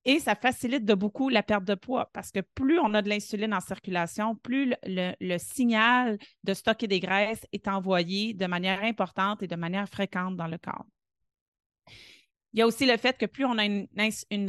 Et 0.09 0.21
ça 0.21 0.37
facilite 0.37 0.85
de 0.85 0.95
beaucoup 0.95 1.29
la 1.29 1.42
perte 1.42 1.64
de 1.64 1.75
poids 1.75 2.09
parce 2.12 2.31
que 2.31 2.38
plus 2.38 2.79
on 2.79 2.95
a 2.95 3.03
de 3.03 3.09
l'insuline 3.09 3.53
en 3.53 3.61
circulation, 3.61 4.37
plus 4.37 4.73
le, 4.85 5.38
signal 5.38 6.16
de 6.45 6.55
stocker 6.55 6.87
des 6.87 7.01
graisses 7.01 7.45
est 7.53 7.66
envoyé 7.66 8.33
de 8.33 8.47
manière 8.47 8.85
importante 8.85 9.42
et 9.42 9.49
de 9.49 9.57
manière 9.57 9.88
fréquente 9.88 10.37
dans 10.37 10.47
le 10.47 10.59
corps. 10.59 10.87
Il 12.57 12.61
y 12.61 12.62
a 12.62 12.66
aussi 12.66 12.87
le 12.87 12.97
fait 12.97 13.19
que 13.19 13.27
plus 13.27 13.45
on 13.45 13.59
a 13.59 13.66
une, 13.66 13.87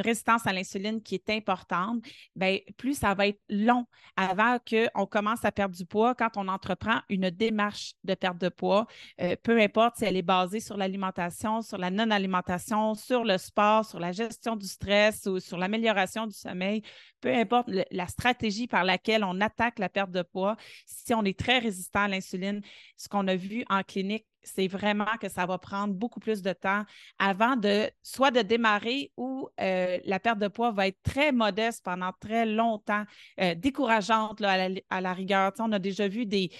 résistance 0.02 0.48
à 0.48 0.54
l'insuline 0.54 1.02
qui 1.04 1.16
est 1.16 1.30
importante, 1.30 2.02
bien, 2.38 2.60
plus 2.78 2.98
ça 2.98 3.14
va 3.14 3.28
être 3.28 3.42
long 3.50 3.86
avant 4.16 4.60
qu'on 4.60 5.06
commence 5.06 5.44
à 5.44 5.52
perdre 5.52 5.76
du 5.76 5.86
poids. 5.86 6.16
Quand 6.16 6.38
on 6.38 6.48
entreprend 6.48 7.02
une 7.10 7.30
démarche 7.30 7.96
de 8.06 8.14
perte 8.14 8.38
de 8.38 8.48
poids, 8.48 8.88
euh, 9.20 9.36
peu 9.44 9.60
importe 9.60 9.98
si 9.98 10.06
elle 10.06 10.16
est 10.16 10.22
basée 10.22 10.62
sur 10.62 10.78
l'alimentation, 10.78 11.62
sur 11.62 11.78
la 11.78 11.92
non-alimentation, 11.92 12.96
sur 12.96 13.26
le 13.26 13.38
sport, 13.38 13.84
sur 13.84 14.00
la 14.00 14.14
gestion 14.14 14.56
du 14.56 14.68
stress 14.68 15.26
ou 15.26 15.42
sur 15.42 15.58
l'amélioration 15.58 16.28
du 16.28 16.34
sommeil, 16.34 16.84
peu 17.20 17.34
importe 17.36 17.70
la 17.92 18.08
stratégie 18.08 18.68
par 18.68 18.86
laquelle 18.86 19.26
on 19.26 19.42
attaque 19.42 19.80
la 19.80 19.90
perte 19.90 20.12
de 20.12 20.22
poids, 20.22 20.56
si 20.86 21.14
on 21.14 21.26
est 21.26 21.38
très 21.38 21.60
résistant 21.60 22.04
à 22.04 22.08
l'insuline, 22.08 22.62
ce 22.96 23.10
qu'on 23.10 23.28
a 23.28 23.36
vu 23.36 23.66
en 23.68 23.84
clinique 23.84 24.26
c'est 24.48 24.68
vraiment 24.68 25.06
que 25.22 25.30
ça 25.30 25.46
va 25.46 25.58
prendre 25.58 25.94
beaucoup 25.94 26.20
plus 26.20 26.42
de 26.42 26.54
temps 26.54 26.84
avant 27.20 27.56
de 27.56 27.90
soit 28.04 28.32
de 28.32 28.42
démarrer 28.42 29.12
ou 29.18 29.50
euh, 29.60 30.00
la 30.06 30.20
perte 30.20 30.40
de 30.40 30.48
poids 30.48 30.72
va 30.72 30.88
être 30.88 31.02
très 31.04 31.32
modeste 31.32 31.84
pendant 31.84 32.12
très 32.20 32.46
longtemps, 32.46 33.04
euh, 33.40 33.56
décourageante 33.56 34.42
à, 34.42 35.02
la, 35.02 35.14
rigueur. 35.14 35.52
on 35.60 35.72
a 35.72 35.80
déjà 35.80 36.08
vu 36.08 36.26
des, 36.26 36.52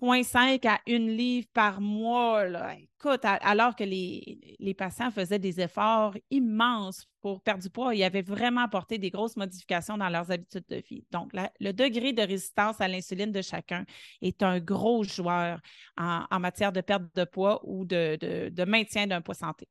0,5 0.00 0.66
à 0.66 0.80
1 0.86 0.98
livre 0.98 1.48
par 1.52 1.80
mois. 1.80 2.44
Écoute, 2.74 3.20
alors 3.24 3.74
que 3.74 3.84
les, 3.84 4.74
patients 4.76 5.10
faisaient 5.10 5.38
des 5.38 5.60
efforts 5.60 6.14
immenses 6.30 7.06
pour 7.20 7.40
perdre 7.42 7.62
du 7.62 7.70
poids, 7.70 7.94
ils 7.94 8.04
avaient 8.04 8.22
vraiment 8.22 8.62
apporté 8.62 8.98
des 8.98 9.10
grosses 9.10 9.36
modifications 9.36 9.98
dans 9.98 10.08
leurs 10.08 10.30
habitudes 10.30 10.66
de 10.68 10.76
vie. 10.76 11.04
Donc, 11.10 11.32
le 11.32 11.72
degré 11.72 12.12
de 12.12 12.22
résistance 12.22 12.80
à 12.80 12.88
l'insuline 12.88 13.32
de 13.32 13.42
chacun 13.42 13.84
est 14.22 14.42
un 14.42 14.60
gros 14.60 15.02
joueur 15.02 15.60
en, 15.96 16.40
matière 16.40 16.72
de 16.72 16.80
perte 16.80 17.02
de 17.14 17.24
poids 17.24 17.60
ou 17.64 17.84
de 17.84 18.64
maintien 18.64 19.06
d'un 19.06 19.20
poids 19.20 19.34
santé. 19.34 19.68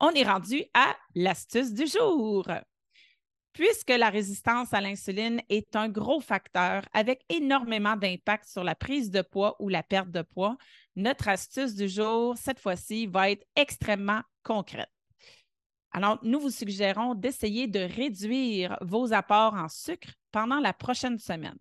On 0.00 0.10
est 0.10 0.24
rendu 0.24 0.64
à 0.74 0.94
l'astuce 1.14 1.72
du 1.72 1.86
jour. 1.86 2.46
Puisque 3.56 3.88
la 3.88 4.10
résistance 4.10 4.74
à 4.74 4.82
l'insuline 4.82 5.40
est 5.48 5.76
un 5.76 5.88
gros 5.88 6.20
facteur 6.20 6.82
avec 6.92 7.24
énormément 7.30 7.96
d'impact 7.96 8.46
sur 8.46 8.62
la 8.62 8.74
prise 8.74 9.10
de 9.10 9.22
poids 9.22 9.56
ou 9.60 9.70
la 9.70 9.82
perte 9.82 10.10
de 10.10 10.20
poids, 10.20 10.58
notre 10.94 11.28
astuce 11.28 11.74
du 11.74 11.88
jour, 11.88 12.36
cette 12.36 12.60
fois-ci, 12.60 13.06
va 13.06 13.30
être 13.30 13.46
extrêmement 13.56 14.20
concrète. 14.42 14.90
Alors, 15.92 16.18
nous 16.22 16.38
vous 16.38 16.50
suggérons 16.50 17.14
d'essayer 17.14 17.66
de 17.66 17.80
réduire 17.80 18.76
vos 18.82 19.14
apports 19.14 19.54
en 19.54 19.70
sucre 19.70 20.10
pendant 20.32 20.60
la 20.60 20.74
prochaine 20.74 21.18
semaine. 21.18 21.56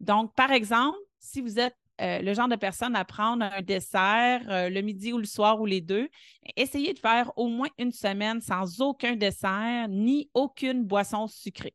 Donc, 0.00 0.34
par 0.34 0.50
exemple, 0.50 0.98
si 1.20 1.40
vous 1.40 1.60
êtes 1.60 1.76
euh, 2.00 2.20
le 2.20 2.32
genre 2.32 2.48
de 2.48 2.56
personne 2.56 2.94
à 2.94 3.04
prendre 3.04 3.44
un 3.44 3.60
dessert 3.60 4.42
euh, 4.48 4.68
le 4.68 4.80
midi 4.82 5.12
ou 5.12 5.18
le 5.18 5.24
soir 5.24 5.60
ou 5.60 5.66
les 5.66 5.80
deux, 5.80 6.08
essayez 6.56 6.94
de 6.94 6.98
faire 6.98 7.32
au 7.36 7.48
moins 7.48 7.68
une 7.78 7.90
semaine 7.90 8.40
sans 8.40 8.80
aucun 8.80 9.16
dessert 9.16 9.88
ni 9.88 10.30
aucune 10.32 10.84
boisson 10.84 11.26
sucrée. 11.26 11.74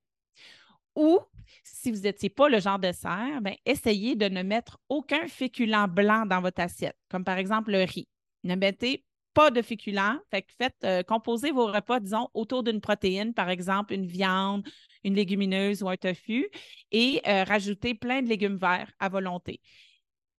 Ou, 0.95 1.19
si 1.63 1.91
vous 1.91 2.01
n'étiez 2.01 2.29
pas 2.29 2.47
le 2.47 2.59
genre 2.59 2.79
de 2.79 2.87
dessert, 2.87 3.41
ben, 3.41 3.55
essayez 3.65 4.15
de 4.15 4.29
ne 4.29 4.43
mettre 4.43 4.79
aucun 4.87 5.27
féculent 5.27 5.87
blanc 5.89 6.25
dans 6.25 6.39
votre 6.39 6.61
assiette, 6.61 6.95
comme 7.09 7.25
par 7.25 7.37
exemple 7.37 7.71
le 7.71 7.83
riz. 7.83 8.07
Ne 8.43 8.55
mettez 8.55 9.03
pas 9.33 9.49
de 9.49 9.61
féculents. 9.61 10.19
Fait 10.29 10.45
faites 10.57 10.77
euh, 10.85 11.03
composer 11.03 11.51
vos 11.51 11.65
repas, 11.65 11.99
disons, 11.99 12.29
autour 12.33 12.63
d'une 12.63 12.79
protéine, 12.79 13.33
par 13.33 13.49
exemple 13.49 13.93
une 13.93 14.05
viande, 14.05 14.65
une 15.03 15.15
légumineuse 15.15 15.83
ou 15.83 15.89
un 15.89 15.97
tofu, 15.97 16.47
et 16.91 17.21
rajoutez 17.25 17.93
plein 17.93 18.21
de 18.21 18.29
légumes 18.29 18.57
verts 18.57 18.91
à 18.99 19.09
volonté 19.09 19.59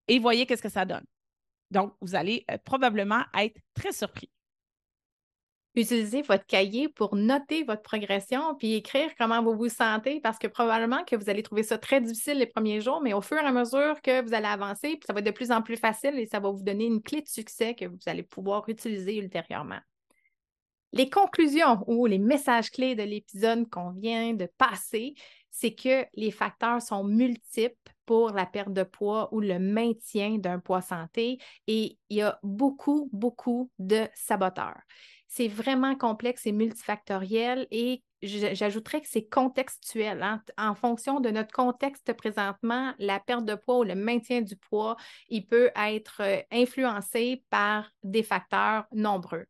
et 0.07 0.19
voyez 0.19 0.45
qu'est-ce 0.45 0.63
que 0.63 0.69
ça 0.69 0.85
donne. 0.85 1.05
Donc, 1.71 1.93
vous 2.01 2.15
allez 2.15 2.45
euh, 2.51 2.57
probablement 2.63 3.23
être 3.37 3.59
très 3.73 3.91
surpris. 3.91 4.29
Utilisez 5.75 6.21
votre 6.21 6.45
cahier 6.45 6.87
pour 6.87 7.15
noter 7.15 7.63
votre 7.63 7.81
progression 7.81 8.53
puis 8.53 8.75
écrire 8.75 9.09
comment 9.17 9.41
vous 9.41 9.55
vous 9.57 9.69
sentez 9.69 10.19
parce 10.19 10.37
que 10.37 10.45
probablement 10.45 11.03
que 11.03 11.15
vous 11.15 11.31
allez 11.31 11.41
trouver 11.41 11.63
ça 11.63 11.79
très 11.79 11.99
difficile 11.99 12.37
les 12.37 12.45
premiers 12.45 12.79
jours, 12.79 13.01
mais 13.01 13.13
au 13.13 13.21
fur 13.21 13.37
et 13.37 13.45
à 13.45 13.51
mesure 13.51 13.99
que 14.03 14.21
vous 14.21 14.35
allez 14.35 14.45
avancer, 14.45 14.99
ça 15.05 15.13
va 15.13 15.19
être 15.19 15.25
de 15.25 15.31
plus 15.31 15.51
en 15.51 15.63
plus 15.63 15.77
facile 15.77 16.19
et 16.19 16.27
ça 16.27 16.39
va 16.39 16.51
vous 16.51 16.61
donner 16.61 16.85
une 16.85 17.01
clé 17.01 17.21
de 17.21 17.27
succès 17.27 17.73
que 17.73 17.85
vous 17.85 17.97
allez 18.05 18.21
pouvoir 18.21 18.69
utiliser 18.69 19.17
ultérieurement. 19.17 19.79
Les 20.91 21.09
conclusions 21.09 21.83
ou 21.87 22.05
les 22.05 22.19
messages 22.19 22.69
clés 22.69 22.93
de 22.93 23.01
l'épisode 23.01 23.67
qu'on 23.71 23.89
vient 23.93 24.35
de 24.35 24.47
passer, 24.59 25.15
c'est 25.49 25.73
que 25.73 26.05
les 26.13 26.29
facteurs 26.29 26.83
sont 26.83 27.03
multiples 27.03 27.92
pour 28.05 28.31
la 28.31 28.45
perte 28.45 28.73
de 28.73 28.83
poids 28.83 29.33
ou 29.33 29.39
le 29.39 29.59
maintien 29.59 30.37
d'un 30.37 30.59
poids 30.59 30.81
santé 30.81 31.37
et 31.67 31.97
il 32.09 32.17
y 32.17 32.21
a 32.21 32.39
beaucoup, 32.43 33.09
beaucoup 33.11 33.71
de 33.79 34.07
saboteurs. 34.13 34.81
C'est 35.27 35.47
vraiment 35.47 35.95
complexe 35.95 36.45
et 36.45 36.51
multifactoriel 36.51 37.67
et 37.71 38.03
j'ajouterais 38.21 39.01
que 39.01 39.07
c'est 39.09 39.27
contextuel. 39.27 40.21
Hein. 40.21 40.43
En 40.57 40.75
fonction 40.75 41.19
de 41.19 41.29
notre 41.29 41.51
contexte 41.51 42.13
présentement, 42.13 42.93
la 42.99 43.19
perte 43.19 43.45
de 43.45 43.55
poids 43.55 43.79
ou 43.79 43.83
le 43.83 43.95
maintien 43.95 44.41
du 44.41 44.55
poids, 44.55 44.95
il 45.29 45.45
peut 45.47 45.71
être 45.75 46.21
euh, 46.21 46.41
influencé 46.51 47.43
par 47.49 47.91
des 48.03 48.23
facteurs 48.23 48.85
nombreux. 48.91 49.45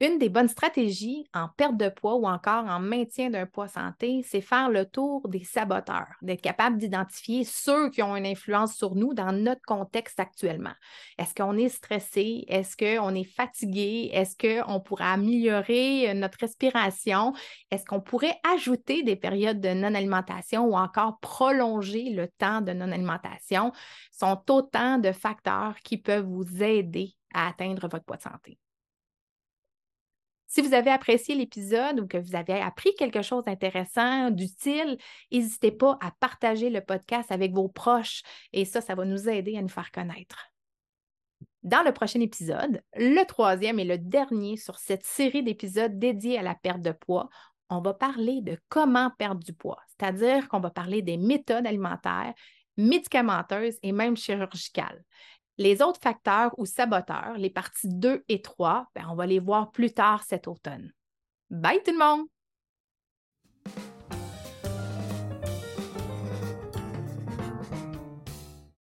Une 0.00 0.20
des 0.20 0.28
bonnes 0.28 0.48
stratégies 0.48 1.26
en 1.34 1.48
perte 1.48 1.76
de 1.76 1.88
poids 1.88 2.14
ou 2.14 2.28
encore 2.28 2.64
en 2.66 2.78
maintien 2.78 3.30
d'un 3.30 3.46
poids 3.46 3.66
santé, 3.66 4.24
c'est 4.24 4.40
faire 4.40 4.70
le 4.70 4.84
tour 4.84 5.28
des 5.28 5.42
saboteurs, 5.42 6.14
d'être 6.22 6.40
capable 6.40 6.78
d'identifier 6.78 7.42
ceux 7.42 7.90
qui 7.90 8.00
ont 8.04 8.14
une 8.14 8.24
influence 8.24 8.76
sur 8.76 8.94
nous 8.94 9.12
dans 9.12 9.32
notre 9.32 9.62
contexte 9.62 10.20
actuellement. 10.20 10.74
Est-ce 11.18 11.34
qu'on 11.34 11.56
est 11.58 11.68
stressé? 11.68 12.44
Est-ce 12.46 12.76
qu'on 12.76 13.12
est 13.12 13.24
fatigué? 13.24 14.10
Est-ce 14.12 14.36
qu'on 14.36 14.78
pourrait 14.78 15.06
améliorer 15.06 16.14
notre 16.14 16.38
respiration? 16.42 17.32
Est-ce 17.72 17.84
qu'on 17.84 18.00
pourrait 18.00 18.38
ajouter 18.54 19.02
des 19.02 19.16
périodes 19.16 19.60
de 19.60 19.70
non-alimentation 19.70 20.64
ou 20.66 20.76
encore 20.76 21.18
prolonger 21.18 22.10
le 22.10 22.28
temps 22.28 22.60
de 22.60 22.72
non-alimentation? 22.72 23.72
Sont 24.12 24.40
autant 24.48 24.98
de 24.98 25.10
facteurs 25.10 25.74
qui 25.82 25.98
peuvent 25.98 26.24
vous 26.24 26.62
aider 26.62 27.14
à 27.34 27.48
atteindre 27.48 27.88
votre 27.88 28.04
poids 28.04 28.16
de 28.16 28.22
santé. 28.22 28.58
Si 30.48 30.62
vous 30.62 30.72
avez 30.72 30.90
apprécié 30.90 31.34
l'épisode 31.34 32.00
ou 32.00 32.06
que 32.06 32.16
vous 32.16 32.34
avez 32.34 32.54
appris 32.54 32.94
quelque 32.94 33.20
chose 33.20 33.44
d'intéressant, 33.44 34.30
d'utile, 34.30 34.96
n'hésitez 35.30 35.70
pas 35.70 35.98
à 36.00 36.10
partager 36.20 36.70
le 36.70 36.80
podcast 36.80 37.30
avec 37.30 37.52
vos 37.52 37.68
proches 37.68 38.22
et 38.54 38.64
ça, 38.64 38.80
ça 38.80 38.94
va 38.94 39.04
nous 39.04 39.28
aider 39.28 39.58
à 39.58 39.62
nous 39.62 39.68
faire 39.68 39.92
connaître. 39.92 40.50
Dans 41.62 41.82
le 41.82 41.92
prochain 41.92 42.20
épisode, 42.20 42.82
le 42.96 43.24
troisième 43.24 43.78
et 43.78 43.84
le 43.84 43.98
dernier 43.98 44.56
sur 44.56 44.78
cette 44.78 45.04
série 45.04 45.42
d'épisodes 45.42 45.98
dédiés 45.98 46.38
à 46.38 46.42
la 46.42 46.54
perte 46.54 46.80
de 46.80 46.92
poids, 46.92 47.28
on 47.68 47.82
va 47.82 47.92
parler 47.92 48.40
de 48.40 48.56
comment 48.70 49.10
perdre 49.18 49.44
du 49.44 49.52
poids, 49.52 49.82
c'est-à-dire 49.88 50.48
qu'on 50.48 50.60
va 50.60 50.70
parler 50.70 51.02
des 51.02 51.18
méthodes 51.18 51.66
alimentaires, 51.66 52.32
médicamenteuses 52.78 53.78
et 53.82 53.92
même 53.92 54.16
chirurgicales. 54.16 55.04
Les 55.58 55.82
autres 55.82 56.00
facteurs 56.00 56.56
ou 56.58 56.66
saboteurs, 56.66 57.36
les 57.36 57.50
parties 57.50 57.88
2 57.88 58.24
et 58.28 58.42
3, 58.42 58.88
ben, 58.94 59.06
on 59.10 59.16
va 59.16 59.26
les 59.26 59.40
voir 59.40 59.72
plus 59.72 59.92
tard 59.92 60.22
cet 60.22 60.46
automne. 60.46 60.92
Bye 61.50 61.82
tout 61.84 61.92
le 61.92 61.98
monde! 61.98 62.26